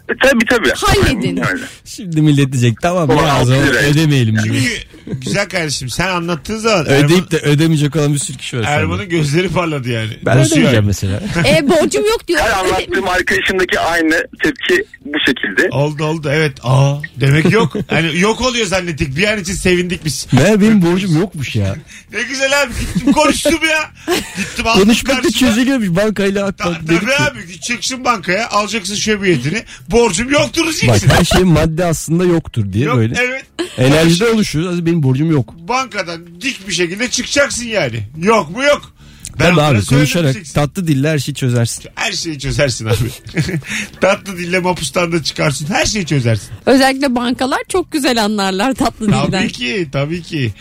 [0.10, 0.70] E, tabii tabii.
[0.76, 1.38] Halledin.
[1.38, 1.64] Öyle.
[1.86, 3.78] Şimdi millet diyecek tamam Ulan altı lira.
[3.80, 4.56] ödemeyelim diyor.
[4.56, 4.72] Çünkü
[5.08, 8.64] güzel kardeşim sen anlattığın zaman Ödeyip de ödemeyecek olan bir sürü kişi var.
[8.64, 10.10] Erman, Erman'ın gözleri parladı yani.
[10.26, 10.86] Ben Nasıl ödemeyeceğim yani?
[10.88, 11.22] mesela.
[11.58, 12.40] e, borcum yok diyor.
[12.40, 15.70] Her anlattığım arkadaşımdaki aynı tepki bu şekilde.
[15.76, 16.58] Oldu oldu evet.
[16.64, 17.74] Aa demek yok.
[17.90, 19.18] Hani yok oluyor zannettik.
[19.18, 20.28] Bir an için sevindik biz.
[20.32, 21.76] Meğer benim borcum yokmuş ya.
[22.14, 24.16] Ne güzel abi gittim konuştum ya.
[24.38, 26.88] Gittim aldım Konuşmakta çözülüyormuş bankayla Ta- atmak.
[26.88, 27.24] dedik Tabii ki.
[27.24, 29.64] abi çıksın bankaya alacaksın şöbiyetini.
[29.92, 31.10] Borcum yoktur Bak diyeceksin.
[31.10, 33.16] her şeyin madde aslında yoktur diye Yok, böyle.
[33.20, 33.46] Evet.
[33.78, 34.86] Enerjide oluşuyor.
[34.94, 35.54] Benim borcum yok.
[35.58, 38.04] Bankadan dik bir şekilde çıkacaksın yani.
[38.18, 38.94] Yok mu yok.
[39.40, 41.86] Ben Tabii abi konuşarak tatlı dille her şeyi çözersin.
[41.96, 42.96] Her şeyi çözersin abi.
[44.02, 45.66] Tatlı dille mapustan da çıkarsın.
[45.66, 46.50] Her şeyi çözersin.
[46.66, 49.32] Özellikle bankalar çok güzel anlarlar tatlı dilden.
[49.32, 50.54] Tabii ki tabii ki.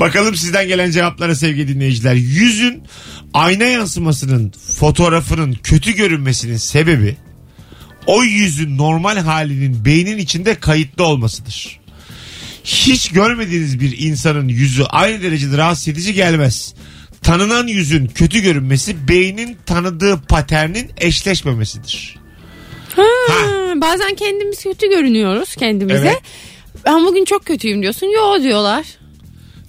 [0.00, 2.14] Bakalım sizden gelen cevaplara sevgili dinleyiciler.
[2.14, 2.82] Yüzün
[3.34, 7.16] ayna yansımasının fotoğrafının kötü görünmesinin sebebi
[8.06, 11.79] o yüzün normal halinin beynin içinde kayıtlı olmasıdır.
[12.64, 16.74] Hiç görmediğiniz bir insanın yüzü aynı derecede rahatsız edici gelmez.
[17.22, 22.18] Tanınan yüzün kötü görünmesi beynin tanıdığı paternin eşleşmemesidir.
[22.96, 23.02] Ha,
[23.76, 26.08] bazen kendimiz kötü görünüyoruz kendimize.
[26.08, 26.22] Evet.
[26.86, 28.06] Ben bugün çok kötüyüm diyorsun.
[28.06, 28.86] Yo diyorlar.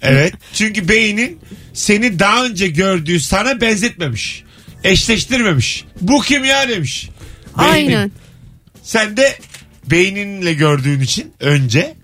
[0.01, 0.33] Evet.
[0.53, 1.39] Çünkü beynin
[1.73, 4.43] seni daha önce gördüğü sana benzetmemiş.
[4.83, 5.85] Eşleştirmemiş.
[6.01, 7.09] Bu kim ya demiş.
[7.57, 7.71] Beynin.
[7.71, 8.11] Aynen.
[8.83, 9.37] Sen de
[9.85, 11.95] beyninle gördüğün için önce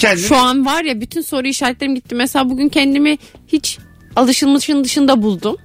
[0.00, 2.14] kendini Şu an var ya bütün soru işaretlerim gitti.
[2.14, 3.78] Mesela bugün kendimi hiç
[4.16, 5.56] alışılmışın dışında buldum.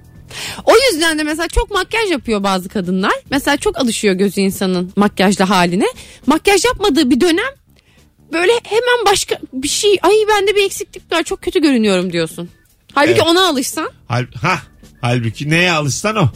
[0.65, 3.13] O yüzden de mesela çok makyaj yapıyor bazı kadınlar.
[3.31, 5.85] Mesela çok alışıyor gözü insanın makyajlı haline.
[6.27, 7.53] Makyaj yapmadığı bir dönem
[8.33, 12.49] böyle hemen başka bir şey ay bende bir eksiklik var çok kötü görünüyorum diyorsun.
[12.93, 13.27] Halbuki Evet.
[13.27, 14.59] ona alışsan Hal, ha,
[15.01, 16.29] halbuki neye alışsan o.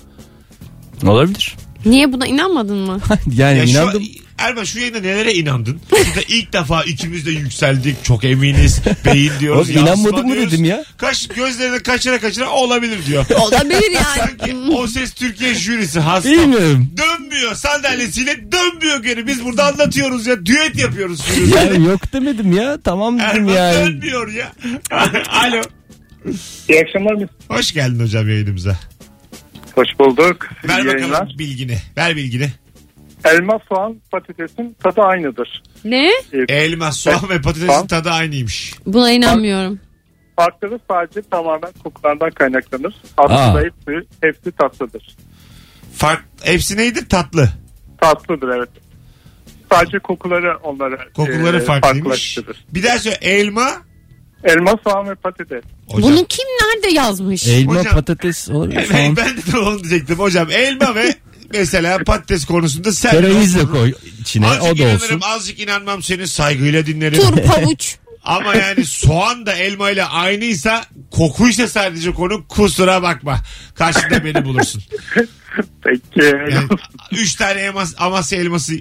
[1.08, 1.56] Olabilir.
[1.86, 3.00] niye buna inanmadın mı?
[3.36, 4.04] yani Ya şu, inandım.
[4.40, 5.82] Erman şu yayında nelere inandın?
[5.92, 8.04] Burada ilk defa ikimiz de yükseldik.
[8.04, 8.82] Çok eminiz.
[9.06, 9.70] Beyin diyoruz.
[9.70, 10.52] Oğlum inanmadım yansıma mı diyoruz.
[10.54, 10.86] dedim ya?
[10.98, 13.26] Kaş, gözlerini kaçıra kaçıra olabilir diyor.
[13.40, 14.06] Olabilir yani.
[14.18, 16.30] Sanki o ses Türkiye jürisi hasta.
[16.30, 16.92] Bilmiyorum.
[16.98, 19.28] Dönmüyor sandalyesiyle dönmüyor geri.
[19.28, 20.46] Biz burada anlatıyoruz ya.
[20.46, 21.24] Düet yapıyoruz.
[21.26, 21.58] jüride.
[21.60, 22.78] Yani yok demedim ya.
[22.84, 23.76] Tamam dedim Erman yani.
[23.88, 24.52] dönmüyor ya.
[25.32, 25.62] Alo.
[26.70, 27.36] İyi akşamlar Mesut.
[27.50, 28.80] Hoş geldin hocam yayınımıza.
[29.76, 30.48] Hoş bulduk.
[30.68, 31.36] Ver İyi bakalım yayınlar.
[31.40, 31.78] bilgini.
[31.98, 32.50] Ver bilgini.
[33.26, 35.64] Elma, soğan, patatesin tadı aynıdır.
[35.86, 36.10] Ne?
[36.50, 38.74] Elma, soğan ve patatesin tadı aynıymış.
[38.86, 39.80] Buna inanmıyorum.
[40.36, 42.94] Farkları sadece tamamen kokulardan kaynaklanır.
[43.18, 43.24] Aa.
[43.26, 45.16] Aslında hepsi, hepsi tatlıdır.
[45.96, 47.08] Fark, hepsi neydi?
[47.08, 47.50] Tatlı.
[48.02, 48.70] Tatlıdır evet.
[49.72, 52.02] Sadece kokuları onları Kokuları e, farklıymış.
[52.02, 52.66] farklılaştırır.
[52.74, 53.18] Bir daha söyle.
[53.22, 53.70] Elma.
[54.44, 55.64] Elma, soğan ve patates.
[55.90, 56.12] Hocam.
[56.12, 57.48] Bunu kim nerede yazmış?
[57.48, 58.74] Elma Hocam- patates olur.
[58.74, 59.16] Evet, Soğan.
[59.18, 60.48] ben de onu diyecektim hocam.
[60.52, 61.16] Elma ve
[61.54, 64.48] mesela patates konusunda sen Kereviz de koy içine.
[64.48, 65.22] Azıcık o da inanırım olsun.
[65.24, 67.20] azıcık inanmam seni saygıyla dinlerim.
[67.20, 67.96] Tur pavuç.
[68.24, 73.40] Ama yani soğan da elma ile aynıysa kokuysa sadece konu kusura bakma.
[73.76, 74.84] Karşında beni bulursun.
[75.84, 76.26] Peki.
[76.52, 76.68] Yani
[77.12, 78.74] üç tane emas, Amasya elması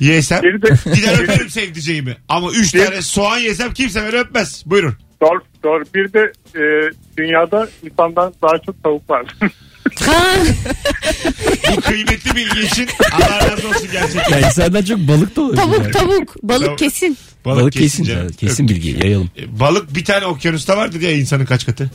[0.00, 2.16] yesem Bir de gider öperim sevdiceğimi.
[2.28, 4.62] Ama üç Bir- tane soğan yesem kimse beni öpmez.
[4.66, 4.96] Buyurun.
[5.22, 5.84] doğru, doğru.
[5.94, 6.60] Bir de e,
[7.16, 9.26] dünyada insandan daha çok tavuk var.
[11.76, 14.38] Bu kıymetli bilgi için Allah razı olsun gerçekten.
[14.40, 15.56] Ya insandan çok balık da olabilir.
[15.62, 15.90] tavuk yani.
[15.92, 16.42] tavuk.
[16.42, 16.78] Balık Tavuk.
[16.78, 17.18] kesin.
[17.44, 18.04] Balık, kesin.
[18.04, 18.26] canım.
[18.28, 18.76] Kesin, kesin Öptük.
[18.76, 19.30] bilgi yayalım.
[19.38, 21.90] E, Balık bir tane okyanusta vardır ya insanın kaç katı?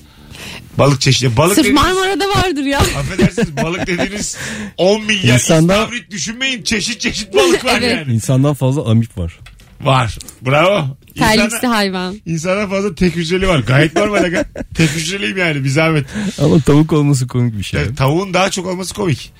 [0.77, 1.38] Balık çeşidi.
[1.38, 2.79] Balık Sırf dediğiniz, Marmara'da vardır ya.
[2.79, 4.38] affedersiniz balık dediğiniz
[4.77, 6.63] 10 milyar İnsanlar- istavrit düşünmeyin.
[6.63, 7.97] Çeşit çeşit balık var Evet.
[7.97, 8.13] yani.
[8.13, 9.39] İnsandan fazla amip var.
[9.82, 10.17] Var.
[10.41, 10.88] Bravo.
[11.17, 12.15] Terliksi hayvan.
[12.26, 13.60] insana fazla tek hücreli var.
[13.60, 14.45] Gayet normal aga.
[14.76, 16.06] Tek hücreliyim yani bir zahmet.
[16.41, 17.80] Ama tavuk olması komik bir şey.
[17.82, 19.32] Yani tavuğun daha çok olması komik.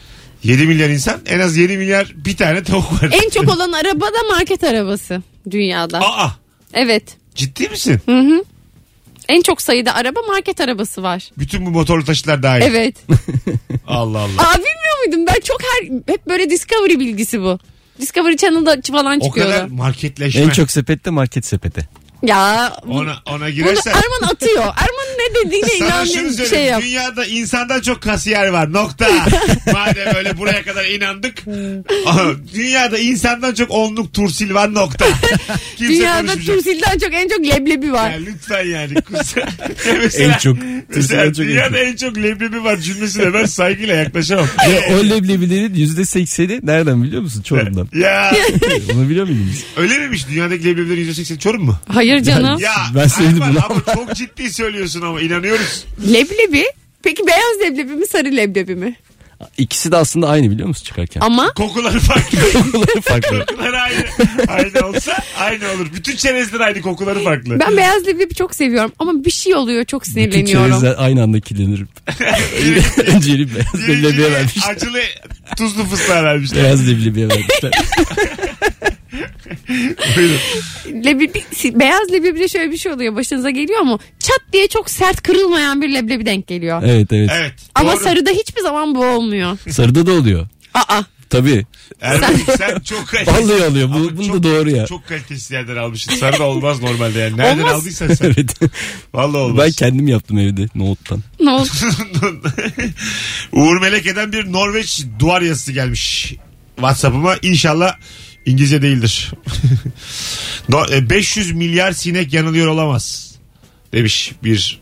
[0.44, 3.10] 7 milyar insan en az 7 milyar bir tane tavuk var.
[3.24, 6.00] En çok olan araba da market arabası dünyada.
[6.02, 6.32] Aa
[6.74, 7.04] Evet.
[7.36, 8.00] ciddi misin?
[9.30, 11.30] En çok sayıda araba market arabası var.
[11.38, 12.62] Bütün bu motorlu taşıtlar dahil.
[12.62, 12.96] Evet.
[13.88, 14.42] Allah Allah.
[14.50, 15.26] Aa bilmiyor muydum?
[15.28, 17.60] Ben çok her hep böyle Discovery bilgisi bu.
[18.02, 19.52] Discovery Channel'da falan O çıkıyordu.
[19.52, 20.42] kadar marketleşme.
[20.42, 21.90] En çok sepette market sepeti.
[22.24, 23.92] Ya bu- Ona, ona bunu girersen.
[23.92, 24.64] Erman atıyor.
[24.64, 26.50] Erman ne dediğine Sana şunu bir söyleyeyim.
[26.50, 26.82] şey yap.
[26.82, 28.74] Dünyada insandan çok kasiyer var.
[28.74, 29.08] Nokta.
[29.74, 31.38] Madem öyle buraya kadar inandık.
[32.06, 34.74] Aha, Dünyada insandan çok onluk tursil var.
[34.74, 35.06] Nokta.
[35.78, 36.56] Kimse Dünyada konuşmayacak.
[36.56, 38.12] Tursil'den çok en çok leblebi var.
[38.12, 38.94] Ya lütfen yani.
[38.94, 39.50] Kusura-
[40.04, 40.58] mesela, En çok-
[40.96, 41.88] Mesela çok en dünyada çok.
[41.88, 44.48] en çok leblebi var cümlesine ben saygıyla yaklaşamam.
[44.70, 47.42] Ve o leblebilerin yüzde sekseni nereden biliyor musun?
[47.42, 47.88] Çorum'dan.
[48.00, 48.32] ya
[48.94, 49.64] Bunu biliyor muydunuz?
[49.78, 50.28] öyle miymiş?
[50.30, 51.78] Dünyadaki leblebilerin %80 Çorum mu?
[51.88, 52.60] Hayır canım.
[52.60, 55.86] Ya Ben söyledim Erman, bunu ama çok ciddi söylüyorsun ama inanıyoruz.
[56.14, 56.64] Leblebi.
[57.04, 58.96] Peki beyaz leblebi mi sarı leblebi mi?
[59.58, 61.22] İkisi de aslında aynı biliyor musun çıkarken?
[61.22, 62.38] Ama Kokuları farklı.
[62.72, 63.46] Kokuları farklı.
[63.46, 64.04] Kokuları aynı.
[64.48, 65.88] Aynı olsa aynı olur.
[65.96, 67.60] Bütün çerezler aynı kokuları farklı.
[67.60, 68.92] ben beyaz leblebi çok seviyorum.
[69.00, 70.70] Ama bir şey oluyor çok Bütün sinirleniyorum.
[70.70, 71.84] çerezler aynı anda kirlenir.
[73.08, 74.70] Önceli beyaz Birinciliği leblebiye vermişler.
[74.76, 75.00] Acılı
[75.58, 76.64] tuzlu fıstığa vermişler.
[76.64, 77.72] Beyaz leblebiye vermişler.
[80.88, 81.44] Leblebi,
[81.80, 83.16] beyaz leblebide şöyle bir şey oluyor.
[83.16, 84.00] Başınıza geliyor mu?
[84.20, 86.84] Çat diye çok sert kırılmayan bir leblebi denk geliyor.
[86.86, 87.30] evet evet.
[87.34, 87.54] Evet.
[87.76, 88.04] Ama doğru.
[88.04, 89.58] sarıda hiçbir zaman bu olmuyor.
[89.70, 90.48] Sarıda da oluyor.
[90.74, 91.02] Aa.
[91.30, 91.66] Tabii.
[92.02, 93.50] Erman sen çok kalitesiz.
[93.50, 93.90] Vallahi oluyor.
[93.90, 94.86] Bu, bunu çok- da doğru ya.
[94.86, 96.16] Çok kalitesiz yerden almışsın.
[96.16, 97.38] Sarı da olmaz normalde yani.
[97.38, 97.74] Nereden Olmaz.
[97.74, 98.26] aldıysan sen.
[98.38, 98.60] evet.
[99.14, 99.66] Vallahi olmaz.
[99.66, 101.24] Ben kendim yaptım evde nohuttan.
[101.40, 101.70] Oldu?
[103.52, 106.34] Uğur Meleke'den bir Norveç duvar yazısı gelmiş.
[106.76, 107.96] Whatsapp'ıma inşallah
[108.46, 109.32] İngilizce değildir.
[110.70, 113.36] No- e, 500 milyar sinek yanılıyor olamaz.
[113.94, 114.80] Demiş bir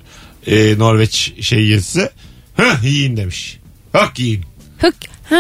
[0.47, 2.12] e, Norveç şey yazısı.
[2.58, 3.60] Hah yiyin demiş.
[3.93, 4.45] Hak yiyin.
[4.80, 4.95] Hık.
[5.30, 5.38] Ha,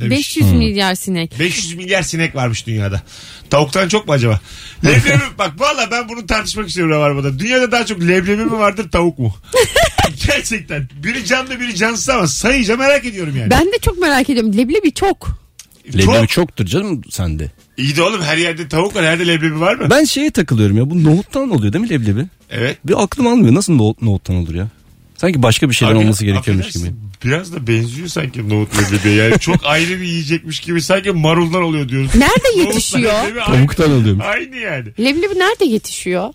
[0.00, 0.10] Demiş.
[0.18, 1.38] 500 milyar sinek.
[1.38, 3.02] 500 milyar sinek varmış dünyada.
[3.50, 4.40] Tavuktan çok mu acaba?
[4.84, 7.38] Leblebi bak valla ben bunu tartışmak istiyorum Rabarba'da.
[7.38, 9.34] Dünyada daha çok leblebi mi vardır tavuk mu?
[10.26, 10.88] Gerçekten.
[11.02, 13.50] Biri canlı biri cansız ama sayınca merak ediyorum yani.
[13.50, 14.56] Ben de çok merak ediyorum.
[14.56, 15.43] Leblebi çok.
[15.88, 16.28] Leblebi Çok.
[16.28, 17.50] çoktur canım sende.
[17.76, 19.04] İyi de oğlum her yerde tavuk var.
[19.04, 19.86] Her yerde leblebi var mı?
[19.90, 22.24] Ben şeye takılıyorum ya bu nohuttan oluyor değil mi leblebi?
[22.50, 22.78] Evet.
[22.84, 24.68] Bir aklım almıyor nasıl nohut, nohuttan olur ya?
[25.16, 26.92] Sanki başka bir şeyden Abi, olması gerekiyormuş gibi.
[27.24, 29.14] Biraz da benziyor sanki nohut leblebiye.
[29.14, 32.10] Yani çok ayrı bir yiyecekmiş gibi sanki maruldan oluyor diyoruz.
[32.14, 33.22] Nerede Nohutla yetişiyor?
[33.22, 34.24] leblebi aynı- Tavuktan oluyormuş.
[34.26, 34.86] Aynı yani.
[34.98, 36.32] Leblebi nerede yetişiyor?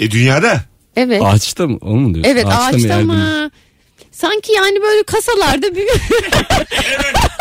[0.00, 0.60] E dünyada.
[0.96, 1.22] Evet.
[1.24, 1.78] Ağaçta mı?
[1.80, 2.32] Onu mu diyorsun?
[2.32, 3.50] evet ağaçta, mı mı?
[4.12, 5.84] Sanki yani böyle kasalarda bir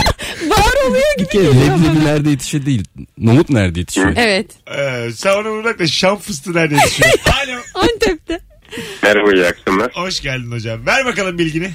[0.50, 2.84] var oluyor gibi geliyor leblebi nerede yetişiyor değil.
[3.18, 4.14] Nohut nerede yetişiyor?
[4.16, 4.48] Evet.
[4.78, 7.10] Ee, sen onu bırak da şam fıstığı nerede yetişiyor?
[7.26, 7.60] Alo.
[7.76, 8.40] Antep'te.
[9.04, 9.92] Merhaba iyi akşamlar.
[9.96, 10.86] Hoş geldin hocam.
[10.86, 11.72] Ver bakalım bilgini.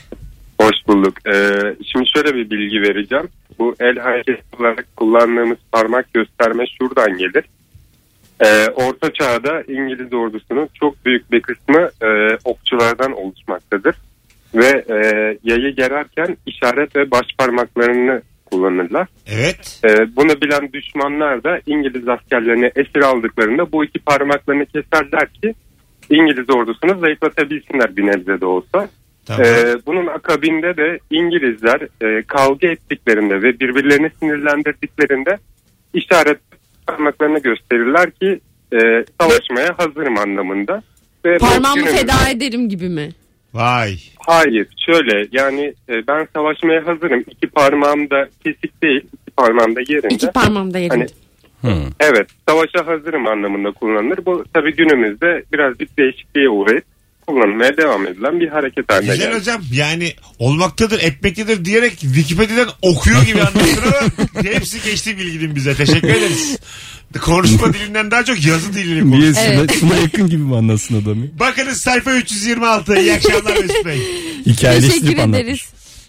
[0.61, 1.15] Hoş bulduk.
[1.27, 1.51] Ee,
[1.93, 3.29] şimdi şöyle bir bilgi vereceğim.
[3.59, 7.45] Bu el hareketi olarak kullandığımız parmak gösterme şuradan gelir.
[8.41, 13.97] Ee, Orta Çağ'da İngiliz ordusunun çok büyük bir kısmı e, okçulardan oluşmaktadır.
[14.55, 14.97] Ve e,
[15.45, 19.09] yayı gererken işaret ve baş parmaklarını kullanırlar.
[19.27, 19.81] Evet.
[19.85, 25.55] Ee, bunu bilen düşmanlar da İngiliz askerlerini esir aldıklarında bu iki parmaklarını keserler ki
[26.11, 28.89] İngiliz ordusunu zayıflatabilsinler bir nebze de olsa.
[29.27, 29.47] Tamam.
[29.47, 35.39] Ee, bunun akabinde de İngilizler e, kavga ettiklerinde ve birbirlerini sinirlendirdiklerinde
[35.95, 36.39] işaret
[36.87, 38.41] parmaklarını gösterirler ki
[38.73, 38.79] e,
[39.21, 40.83] savaşmaya hazırım anlamında.
[41.25, 43.09] Ve Parmağımı feda ederim gibi mi?
[43.55, 43.97] Vay.
[44.27, 47.25] Hayır şöyle yani e, ben savaşmaya hazırım.
[47.31, 49.01] İki parmağım da kesik değil.
[49.23, 50.15] iki parmağım da yerinde.
[50.15, 51.01] İki parmağımda yedim.
[51.01, 51.09] Hani-
[51.63, 51.75] Hı.
[52.01, 54.19] Evet savaşa hazırım anlamında kullanılır.
[54.27, 56.85] Bu tabii günümüzde birazcık değişikliğe uğrayıp
[57.29, 59.39] kullanılmaya devam edilen bir hareket haline Güzel geldi.
[59.39, 65.75] hocam yani olmaktadır etmektedir diyerek Wikipedia'dan okuyor gibi anlattın ama hepsi geçti bilginin bize.
[65.75, 66.59] Teşekkür ederiz.
[67.21, 69.39] Konuşma dilinden daha çok yazı dilini Niye konuş.
[69.47, 71.27] şuna, şuna yakın gibi mi anlatsın adamı?
[71.41, 72.97] Bakınız sayfa 326.
[73.01, 73.99] İyi akşamlar Mesut Bey.
[74.47, 75.45] Hikayeleştirip Teşekkür anlatmış.
[75.45, 75.69] ederiz.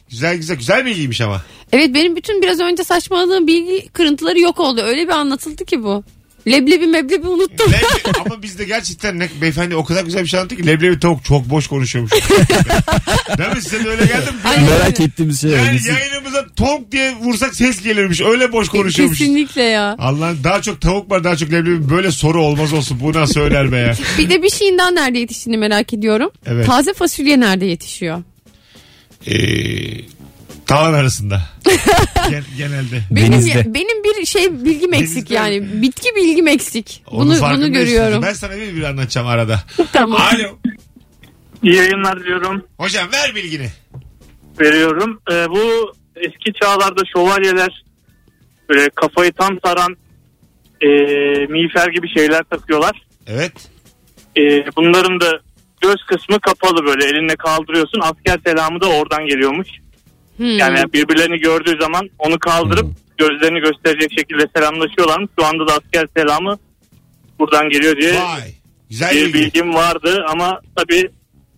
[0.09, 1.41] Güzel güzel güzel bilgiymiş ama.
[1.71, 4.81] Evet benim bütün biraz önce saçmaladığım bilgi kırıntıları yok oldu.
[4.81, 6.03] Öyle bir anlatıldı ki bu.
[6.47, 7.67] Leblebi meblebi unuttum.
[7.71, 11.25] Leblebi, ama bizde gerçekten ne, beyefendi o kadar güzel bir şey anlattı ki leblebi tavuk
[11.25, 12.11] çok boş konuşuyormuş.
[13.37, 13.61] Değil mi?
[13.61, 14.37] Size de öyle geldi mi?
[14.43, 14.63] Aynen.
[14.63, 15.51] Merak ettiğimiz şey.
[15.51, 15.89] Yani öylesi.
[15.89, 18.21] yayınımıza tonk diye vursak ses gelirmiş.
[18.21, 19.17] Öyle boş konuşuyormuş.
[19.17, 19.95] Kesinlikle ya.
[19.99, 22.99] Allah daha çok tavuk var daha çok leblebi böyle soru olmaz olsun.
[23.01, 23.93] Bu nasıl söyler be ya.
[24.17, 26.31] Bir de bir şeyin daha nerede yetiştiğini merak ediyorum.
[26.45, 26.65] Evet.
[26.65, 28.23] Taze fasulye nerede yetişiyor?
[29.27, 29.35] Ee,
[30.69, 31.41] tavan arasında.
[32.29, 33.01] Gen- genelde.
[33.11, 33.73] Benim Denizde.
[33.73, 35.81] benim bir şey bilgim eksik Denizde yani.
[35.81, 37.03] Bitki bilgim eksik.
[37.11, 38.21] Onun Bunu farkındayız bunu görüyorum.
[38.23, 39.63] Ben sana bir bir anlatacağım arada.
[39.93, 40.21] Tamam.
[40.21, 40.57] Alo.
[41.63, 42.65] İyi yayınlar diyorum.
[42.77, 43.69] Hocam ver bilgini.
[44.59, 45.21] Veriyorum.
[45.31, 47.83] Ee, bu eski çağlarda şövalyeler
[48.69, 49.97] böyle kafayı tam saran
[50.81, 50.87] e,
[51.45, 53.01] miğfer gibi şeyler takıyorlar.
[53.27, 53.53] Evet.
[54.37, 54.41] E,
[54.77, 55.39] bunların da
[55.81, 58.01] göz kısmı kapalı böyle elinle kaldırıyorsun.
[58.01, 59.67] Asker selamı da oradan geliyormuş.
[60.39, 60.57] Hmm.
[60.57, 65.31] Yani birbirlerini gördüğü zaman onu kaldırıp gözlerini gösterecek şekilde selamlaşıyorlarmış.
[65.39, 66.59] Şu anda da asker selamı
[67.39, 68.53] buradan geliyor diye Vay.
[68.89, 69.33] Güzel bir bilgi.
[69.33, 71.09] bilgim vardı ama tabii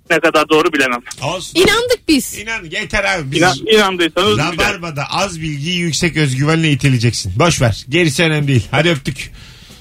[0.09, 0.99] ne kadar doğru bilemem.
[1.23, 1.59] Olsun.
[1.59, 2.37] İnandık biz.
[2.37, 3.31] İnan yeter abi.
[3.31, 4.37] Biz İnan, inandıysanız.
[4.37, 7.33] Rabarba'da az bilgiyi yüksek özgüvenle iteleyeceksin.
[7.39, 7.85] Boş ver.
[7.89, 8.67] Gerisi önemli değil.
[8.71, 9.31] Hadi öptük.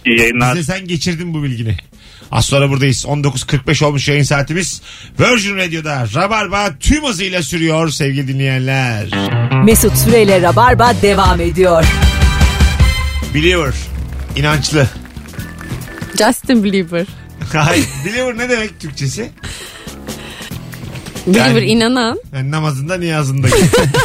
[0.06, 0.54] İyi yayınlar.
[0.56, 1.76] Bize sen geçirdin bu bilgini.
[2.32, 3.04] Az sonra buradayız.
[3.04, 4.82] 19.45 olmuş yayın saatimiz.
[5.20, 9.08] Virgin Radio'da Rabarba tüm hızıyla sürüyor sevgili dinleyenler.
[9.64, 11.84] Mesut Süreyle Rabarba devam ediyor.
[13.34, 13.74] Believer.
[14.36, 14.88] inançlı.
[16.18, 17.06] Justin Bieber.
[17.52, 17.86] Hayır.
[18.06, 19.30] Believer ne demek Türkçesi?
[21.34, 22.20] Belieber Yani- inanan.
[22.34, 23.46] Yani namazında niyazında.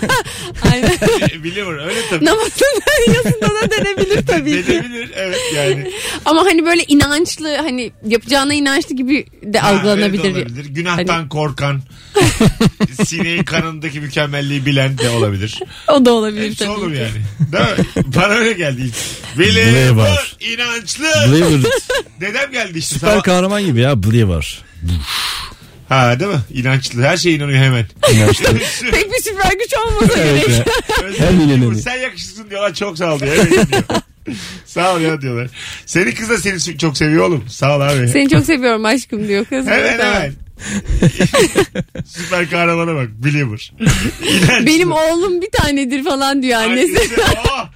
[0.74, 0.90] Aynen.
[1.44, 2.26] Believer öyle tabii.
[2.26, 4.68] Namazın yazında da denebilir tabii ki.
[4.68, 5.92] Denebilir evet yani.
[6.26, 10.24] Ama hani böyle inançlı hani yapacağına inançlı gibi de Ha, algılanabilir.
[10.24, 10.66] öyle de olabilir.
[10.66, 11.82] Günahtan Hani- korkan,
[13.06, 15.60] sineğin kanındaki mükemmelliği bilen de olabilir.
[15.88, 16.70] O da olabilir Hepsi tabii.
[16.72, 17.22] olur yani.
[17.52, 18.04] Değil mi?
[18.16, 18.94] Bana öyle geldi ilk.
[19.40, 20.38] Believer, Believer.
[20.40, 21.06] inançlı.
[21.32, 21.72] Believer.
[22.22, 22.96] Dedem geldi işte.
[22.96, 24.62] Süper Sabah- kahraman gibi ya Believer.
[25.90, 26.40] Ha değil mi?
[26.54, 27.04] İnançlı.
[27.04, 27.86] Her şeye inanıyor hemen.
[28.14, 28.46] İnançlı.
[28.92, 30.68] Pek bir süper güç olmasa Evet gerek.
[31.20, 31.28] ya.
[31.28, 31.74] Hem inanıyor.
[31.76, 32.74] Sen yakışıksın diyorlar.
[32.74, 33.34] Çok sağ ol diyor.
[33.36, 33.84] Evet diyor.
[34.66, 35.48] sağ ol ya diyorlar.
[35.86, 37.44] Senin kız da seni çok seviyor oğlum.
[37.50, 38.08] Sağ ol abi.
[38.08, 39.68] Seni çok seviyorum aşkım diyor kız.
[39.68, 40.14] Hemen Tamam.
[40.14, 40.34] hemen.
[42.06, 43.10] Süper kahramana bak.
[43.10, 43.74] Believer.
[44.30, 44.66] İnançlı.
[44.66, 46.98] Benim oğlum bir tanedir falan diyor annesi.
[47.00, 47.16] Annesi,
[47.52, 47.68] "Oh,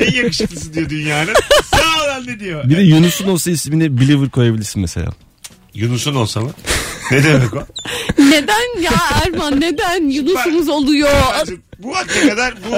[0.00, 1.34] en yakışıklısı diyor dünyanın.
[1.74, 2.64] Sağ ol anne diyor.
[2.70, 5.10] Bir de Yunus'un olsa ismini Believer koyabilirsin mesela.
[5.74, 6.50] Yunus'un olsa mı?
[7.10, 7.66] Ne demek o?
[8.18, 8.92] neden ya
[9.26, 11.10] Erman neden Yunus'umuz oluyor?
[11.10, 12.76] Erman'cığım, Bu vakte kadar bu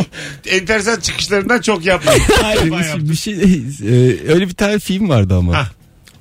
[0.50, 2.22] enteresan çıkışlarından çok yapmadım.
[2.42, 3.38] Hayır Defa bir, şey e,
[4.32, 5.56] öyle bir tane film vardı ama.
[5.56, 5.68] Ha.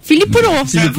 [0.03, 0.65] Flipper o.
[0.65, 0.87] Sen-.
[0.87, 0.93] Aa,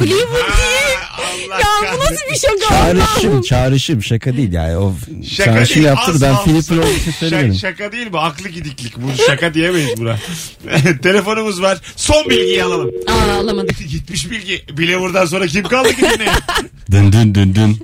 [1.21, 4.77] Allah Ya bu nasıl bir şaka Çağrışım, çağrışım şaka değil yani.
[4.77, 4.93] O
[5.37, 6.61] Şaka çağrışım değil, yaptı az da ben hafıza.
[6.61, 7.53] Flipper olduğu için söylemedim.
[7.55, 8.97] Şaka, şaka değil bu aklı gidiklik.
[8.97, 10.17] Bu şaka diyemeyiz buna.
[11.03, 11.77] Telefonumuz var.
[11.95, 12.91] Son bilgiyi alalım.
[13.07, 13.75] Aa alamadım.
[13.89, 14.63] Gitmiş bilgi.
[14.77, 16.31] Bile buradan sonra kim kaldı ki dinleyin?
[16.91, 17.77] Dın dın dın dın.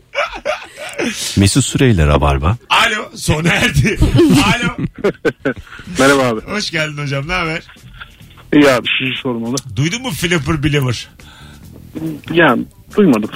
[1.38, 2.58] Mesut Süreyle Rabarba.
[2.70, 4.00] Alo sona erdi.
[4.46, 4.86] Alo.
[6.00, 6.42] Merhaba abi.
[6.42, 7.64] Hoş geldin hocam ne haber?
[8.54, 9.56] İyi abi sizi sormalı.
[9.76, 11.08] Duydun mu Flipper Believer?
[12.32, 12.64] Yani
[12.98, 13.30] duymadım.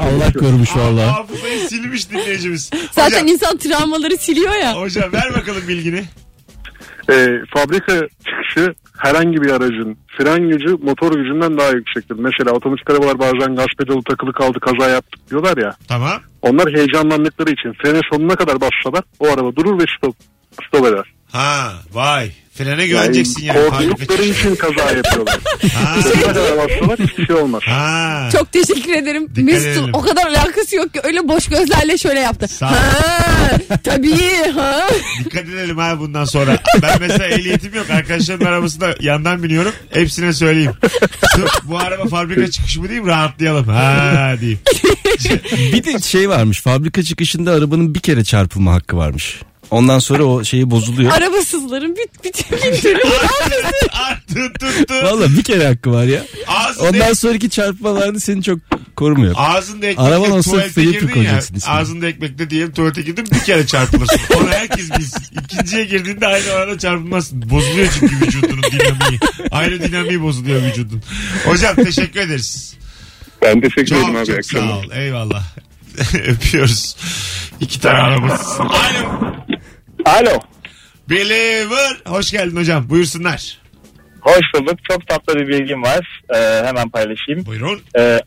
[0.00, 1.12] Allah korumuş valla.
[1.16, 2.70] Hafızayı silmiş dinleyicimiz.
[2.92, 4.80] Zaten hocam, insan travmaları siliyor ya.
[4.80, 6.04] hocam ver bakalım bilgini.
[7.10, 12.14] Ee, fabrika çıkışı herhangi bir aracın fren gücü motor gücünden daha yüksektir.
[12.18, 15.76] Mesela otomatik arabalar bazen gaz pedalı takılı kaldı kaza yaptık diyorlar ya.
[15.88, 16.20] Tamam.
[16.42, 20.16] Onlar heyecanlandıkları için frene sonuna kadar bassalar o araba durur ve stop,
[20.68, 21.12] stop eder.
[21.32, 22.30] Ha vay.
[22.54, 23.70] Frene güveneceksin yani.
[23.70, 25.38] korktukları için kaza yapıyorlar.
[25.74, 26.02] Ha.
[26.02, 27.62] sonuna kadar bassalar hiçbir şey olmaz.
[27.64, 28.28] Ha.
[28.32, 29.22] Çok teşekkür ederim.
[29.28, 29.90] Dikkat Mesut'un edelim.
[29.94, 32.48] o kadar alakası yok ki öyle boş gözlerle şöyle yaptı.
[32.48, 32.72] Sağ ol.
[32.72, 34.88] Ha, tabii ha.
[35.24, 36.58] Dikkat edelim ha bundan sonra.
[36.82, 37.90] Ben mesela ehliyetim yok.
[37.90, 39.72] Arkadaşlarımın arabasında yandan biniyorum.
[39.90, 40.72] Hepsine söyleyeyim.
[41.64, 43.68] Bu araba fabrika çıkışı mı diyeyim rahatlayalım.
[43.68, 44.58] Ha diyeyim.
[45.72, 49.40] Bir de şey varmış fabrika çıkışında arabanın bir kere çarpılma hakkı varmış.
[49.70, 51.12] Ondan sonra o şeyi bozuluyor.
[51.12, 52.32] Arabasızların bir, bir,
[52.72, 52.98] bir türlü.
[53.92, 54.94] Arttı tuttu.
[54.94, 56.24] Valla bir kere hakkı var ya.
[56.46, 58.58] Ağzında, Ondan sonraki çarpmalarda seni çok
[58.96, 59.34] korumuyor.
[59.36, 61.14] ağzında ekmekle Araban olsa tuvalete Flipper girdin ya.
[61.14, 61.74] koyacaksın ismini.
[61.76, 64.20] Ağzında ekmekle diyelim tuvalete girdin bir kere çarpılırsın.
[64.36, 65.22] Onu herkes bilsin.
[65.44, 67.50] İkinciye girdiğinde aynı oranda çarpılmazsın.
[67.50, 69.20] Bozuluyor çünkü vücudunun dinamiği.
[69.50, 71.02] Aynı dinamiği bozuluyor vücudun.
[71.44, 72.74] Hocam teşekkür ederiz.
[73.42, 74.26] Ben teşekkür ederim Çok abi.
[74.26, 74.68] çok akşamlar.
[74.68, 74.90] sağ ol.
[74.92, 75.42] Eyvallah.
[76.26, 76.96] Öpüyoruz.
[77.60, 78.62] İki tane arabası.
[78.62, 79.32] Alo.
[80.04, 80.40] Alo.
[81.10, 81.96] Believer.
[82.06, 82.88] Hoş geldin hocam.
[82.88, 83.58] Buyursunlar.
[84.20, 84.84] Hoş bulduk.
[84.90, 86.22] Çok tatlı bir bilgim var.
[86.34, 87.46] Ee, hemen paylaşayım.
[87.46, 87.80] Buyurun.
[87.98, 88.20] Ee,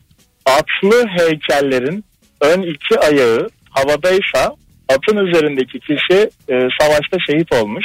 [0.46, 2.04] atlı heykellerin
[2.40, 4.56] ön iki ayağı havadaysa
[4.88, 7.84] atın üzerindeki kişi e, savaşta şehit olmuş.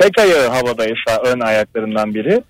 [0.00, 2.42] Tek ayağı havadaysa ön ayaklarından biri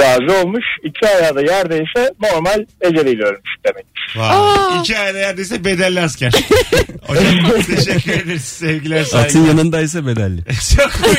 [0.00, 0.64] gazi olmuş.
[0.84, 3.86] İki ayağı da yerdeyse normal eceliyle ölmüş demek.
[4.16, 4.28] Vay.
[4.30, 4.80] Aa.
[4.80, 6.32] İki aile yerdeyse bedelli asker.
[7.06, 8.44] Hocam teşekkür ederiz.
[8.44, 9.48] Sevgiler Atın saygılar.
[9.48, 10.40] yanındaysa bedelli.
[10.76, 11.18] Çok komik.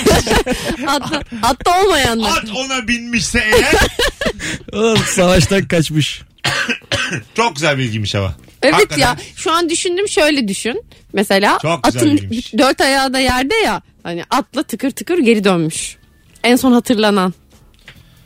[0.88, 2.30] Atta, atta olmayanlar.
[2.38, 3.74] At ona binmişse eğer
[4.74, 6.22] O savaştan kaçmış.
[7.36, 8.36] çok güzel bilgiymiş ama.
[8.64, 9.02] Evet Hakikaten.
[9.02, 10.84] ya şu an düşündüm şöyle düşün.
[11.14, 12.54] Mesela Çok güzel atın bilmiş.
[12.54, 13.82] dört ayağı da yerde ya.
[14.04, 15.96] Hani atla tıkır tıkır geri dönmüş.
[16.44, 17.34] En son hatırlanan.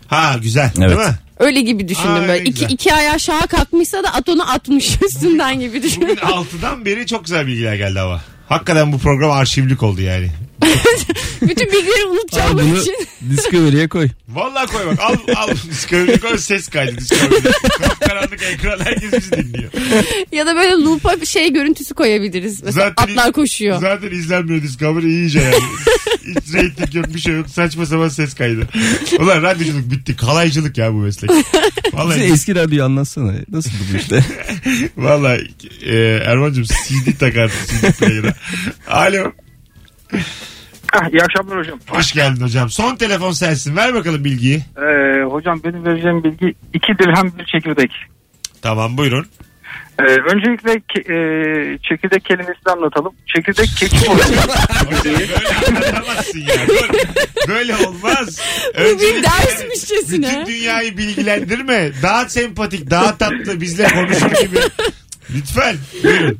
[0.07, 0.89] Ha güzel Evet.
[0.97, 1.15] değil mi?
[1.39, 2.41] Öyle gibi düşündüm Aa, böyle.
[2.41, 2.69] İki, güzel.
[2.69, 5.81] iki ayağı aşağı kalkmışsa da at onu atmış üstünden gibi.
[6.01, 8.21] Bugün 6'dan beri çok güzel bilgiler geldi ama.
[8.49, 10.29] Hakikaten bu program arşivlik oldu yani.
[11.41, 12.95] Bütün bilgileri Al unutacağım bunu için.
[13.29, 14.09] Discovery'e koy.
[14.29, 17.51] Vallahi koy bak al al Discovery koy ses kaydı Discovery'de.
[18.07, 19.71] Karanlık ekran herkes bizi dinliyor.
[20.31, 22.63] Ya da böyle loop'a şey görüntüsü koyabiliriz.
[22.63, 23.79] Mesela Zaten- atlar koşuyor.
[23.81, 25.55] Zaten izlenmiyor Discovery iyice yani.
[26.27, 28.67] Hiç reyting yok bir şey yok saçma sapan ses kaydı.
[29.19, 31.29] Ulan radyoculuk bitti kalaycılık ya bu meslek.
[31.29, 31.43] Bize
[31.93, 33.33] Vallahi, eski radyoyu anlatsana.
[33.51, 34.23] Nasıl bu işte?
[34.97, 35.47] vallahi
[35.85, 38.33] e, Erman'cığım CD takar CD player'a.
[38.87, 39.31] Alo.
[41.01, 41.79] Ah, iyi akşamlar hocam.
[41.87, 42.69] Hoş geldin hocam.
[42.69, 43.75] Son telefon sensin.
[43.75, 44.57] Ver bakalım bilgiyi.
[44.77, 47.91] Ee, hocam benim vereceğim bilgi iki dirhem bir çekirdek.
[48.61, 49.25] Tamam buyurun.
[49.99, 53.13] Ee, öncelikle ke- e, çekirdek kelimesini anlatalım.
[53.35, 54.25] Çekirdek keçi oluyor.
[55.05, 55.27] Böyle
[55.67, 56.67] anlatamazsın ya.
[56.67, 56.89] Dur.
[57.47, 58.39] Böyle olmaz.
[58.75, 60.27] Bu bir Öncelikle dersmişçesine.
[60.27, 61.91] Bütün dünyayı bilgilendirme.
[62.03, 64.57] Daha sempatik, daha tatlı bizle konuşur gibi.
[65.35, 65.75] Lütfen.
[66.03, 66.39] Buyurun.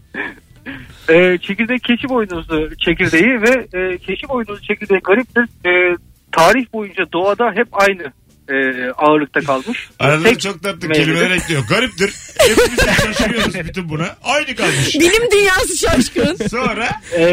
[1.09, 5.43] Ee, çekirdek keçi boynuzlu çekirdeği ve e, keçi boynuzlu çekirdeği gariptir.
[5.65, 5.97] Ee,
[6.31, 8.03] tarih boyunca doğada hep aynı
[8.49, 8.55] e,
[8.91, 9.89] ağırlıkta kalmış.
[9.99, 11.05] Arada Tek çok tatlı meyvedir.
[11.05, 11.63] kelimeler ekliyor.
[11.69, 12.13] Gariptir.
[12.39, 14.15] Hepimiz şaşırıyoruz bütün buna.
[14.23, 14.95] Aynı kalmış.
[14.95, 16.47] Bilim dünyası şaşkın.
[16.47, 17.23] Sonra Ee,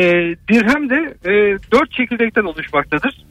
[0.49, 1.31] dirhem de e,
[1.73, 3.25] dört çekirdekten oluşmaktadır.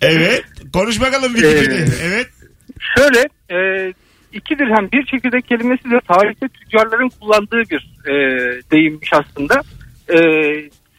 [0.00, 0.44] evet.
[0.72, 1.76] Konuş bakalım Wikipedia.
[1.76, 2.26] Ee, Evet.
[2.96, 3.58] Şöyle e,
[4.40, 8.14] iki dirhem bir çekirdek kelimesi de tarihte tüccarların kullandığı bir e,
[8.70, 9.62] deyimmiş aslında.
[10.08, 10.18] E,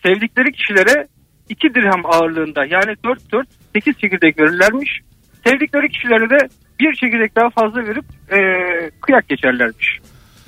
[0.04, 1.08] sevdikleri kişilere
[1.50, 5.00] iki dirhem ağırlığında yani 4 4 8 çekirdek verirlermiş.
[5.48, 8.40] Sevdikleri kişilere de bir çekirdek daha fazla verip e,
[9.02, 10.00] kıyak geçerlermiş.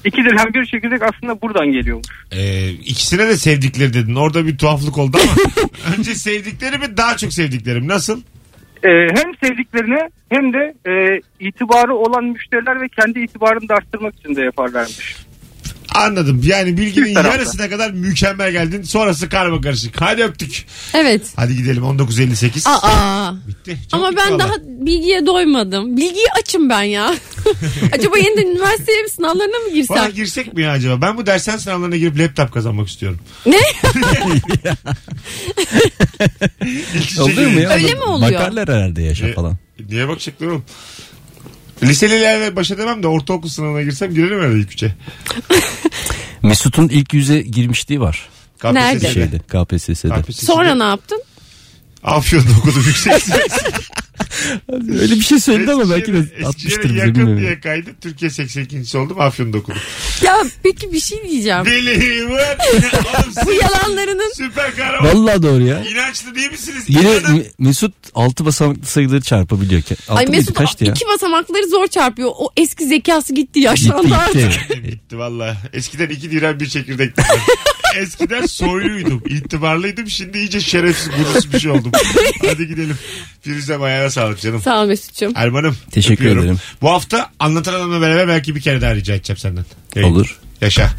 [0.05, 2.07] İki dirhem bir çekirdek aslında buradan geliyormuş.
[2.31, 4.15] Ee, ikisine de sevdikleri dedin.
[4.15, 5.63] Orada bir tuhaflık oldu ama.
[5.97, 7.87] Önce sevdikleri mi daha çok sevdiklerim.
[7.87, 8.21] Nasıl?
[8.83, 14.35] E, hem sevdiklerine hem de e, itibarı olan müşteriler ve kendi itibarını da arttırmak için
[14.35, 15.15] de yaparlarmış.
[15.93, 16.41] Anladım.
[16.43, 18.83] Yani bilginin Üst yarısına kadar mükemmel geldin.
[18.83, 20.01] Sonrası karma karışık.
[20.01, 20.65] Hadi öptük.
[20.93, 21.21] Evet.
[21.35, 22.69] Hadi gidelim 19.58.
[22.69, 23.33] Aa.
[23.47, 23.77] Bitti.
[23.91, 24.39] Çok Ama bitti ben valla.
[24.39, 25.97] daha bilgiye doymadım.
[25.97, 27.15] Bilgiyi açım ben ya.
[27.91, 29.97] Acaba yeniden üniversiteye sınavlarına mı girsem?
[29.97, 31.01] Valla girsek mi ya acaba?
[31.07, 33.19] Ben bu dersen sınavlarına girip laptop kazanmak istiyorum.
[33.45, 33.57] Ne?
[36.65, 37.59] İlk üçe Oluyor mu gireyim.
[37.61, 37.69] ya?
[37.69, 38.31] Öyle mi oluyor?
[38.33, 39.57] Bakarlar herhalde yaşa E, falan.
[39.89, 40.63] Niye bakacaklar oğlum?
[41.89, 44.95] Liselilerle baş edemem de ortaokul sınavına girsem girerim herhalde ilk üçe.
[46.41, 48.29] Mesut'un ilk yüze girmişliği var.
[48.59, 48.73] KPSS'de.
[48.73, 49.13] Nerede?
[49.13, 50.21] Şeyde KPSS'de.
[50.21, 50.45] KPSS'de.
[50.45, 51.23] Sonra ne yaptın?
[52.03, 53.39] Afyon'da okudum yüksek lisans.
[55.01, 57.39] Öyle bir şey söyledi ama belki de atmıştır bize yakın bilmiyorum.
[57.39, 57.89] diye kaydı.
[58.01, 58.97] Türkiye 82.
[58.97, 59.21] oldum.
[59.21, 59.81] Afyon'da okudum.
[60.23, 61.59] Ya peki bir şey diyeceğim.
[61.61, 62.37] Oğlum
[63.45, 65.13] Bu siz yalanlarının Süper kahraman.
[65.15, 65.83] Vallahi doğru ya.
[65.83, 66.83] İnançlı değil misiniz?
[66.87, 67.37] Yine İnanın.
[67.39, 69.81] Me- Mesut altı basamaklı sayıları çarpabiliyor.
[69.81, 70.91] Altı Ay mıydı Mesut kaçtı ya?
[70.91, 72.29] iki basamakları zor çarpıyor.
[72.37, 74.51] O eski zekası gitti Gitti yaşlandı artık.
[74.51, 74.83] gitti.
[74.83, 75.57] Bitti valla.
[75.73, 77.13] Eskiden iki diren bir çekirdek.
[77.97, 79.23] Eskiden soyluydum.
[79.29, 80.09] itibarlıydım.
[80.09, 81.91] Şimdi iyice şerefsiz gurursuz bir şey oldum.
[82.47, 82.97] Hadi gidelim.
[83.41, 84.61] Firuze ayağına sağlık canım.
[84.61, 85.31] Sağ ol Mesut'cum.
[85.35, 85.77] Erman'ım.
[85.91, 86.43] Teşekkür öpüyorum.
[86.43, 86.59] ederim.
[86.81, 89.65] Bu hafta anlatan adamla beraber belki bir kere daha rica edeceğim senden.
[89.95, 90.09] Yayın.
[90.13, 90.39] Olur.
[90.61, 90.89] Yaşa.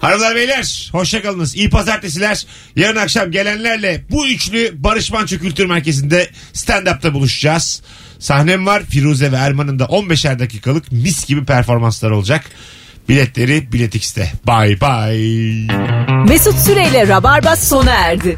[0.00, 1.54] Hanımlar beyler hoşçakalınız.
[1.56, 2.46] İyi pazartesiler.
[2.76, 7.82] Yarın akşam gelenlerle bu üçlü Barış Manço Kültür Merkezi'nde stand-up'ta buluşacağız.
[8.18, 8.82] Sahnem var.
[8.82, 12.44] Firuze ve Erman'ın da 15'er dakikalık mis gibi performanslar olacak.
[13.08, 14.32] Biletleri Bilet X'te.
[14.46, 15.66] Bye bye.
[16.28, 18.36] Mesut Süreyle Rabarba sona erdi.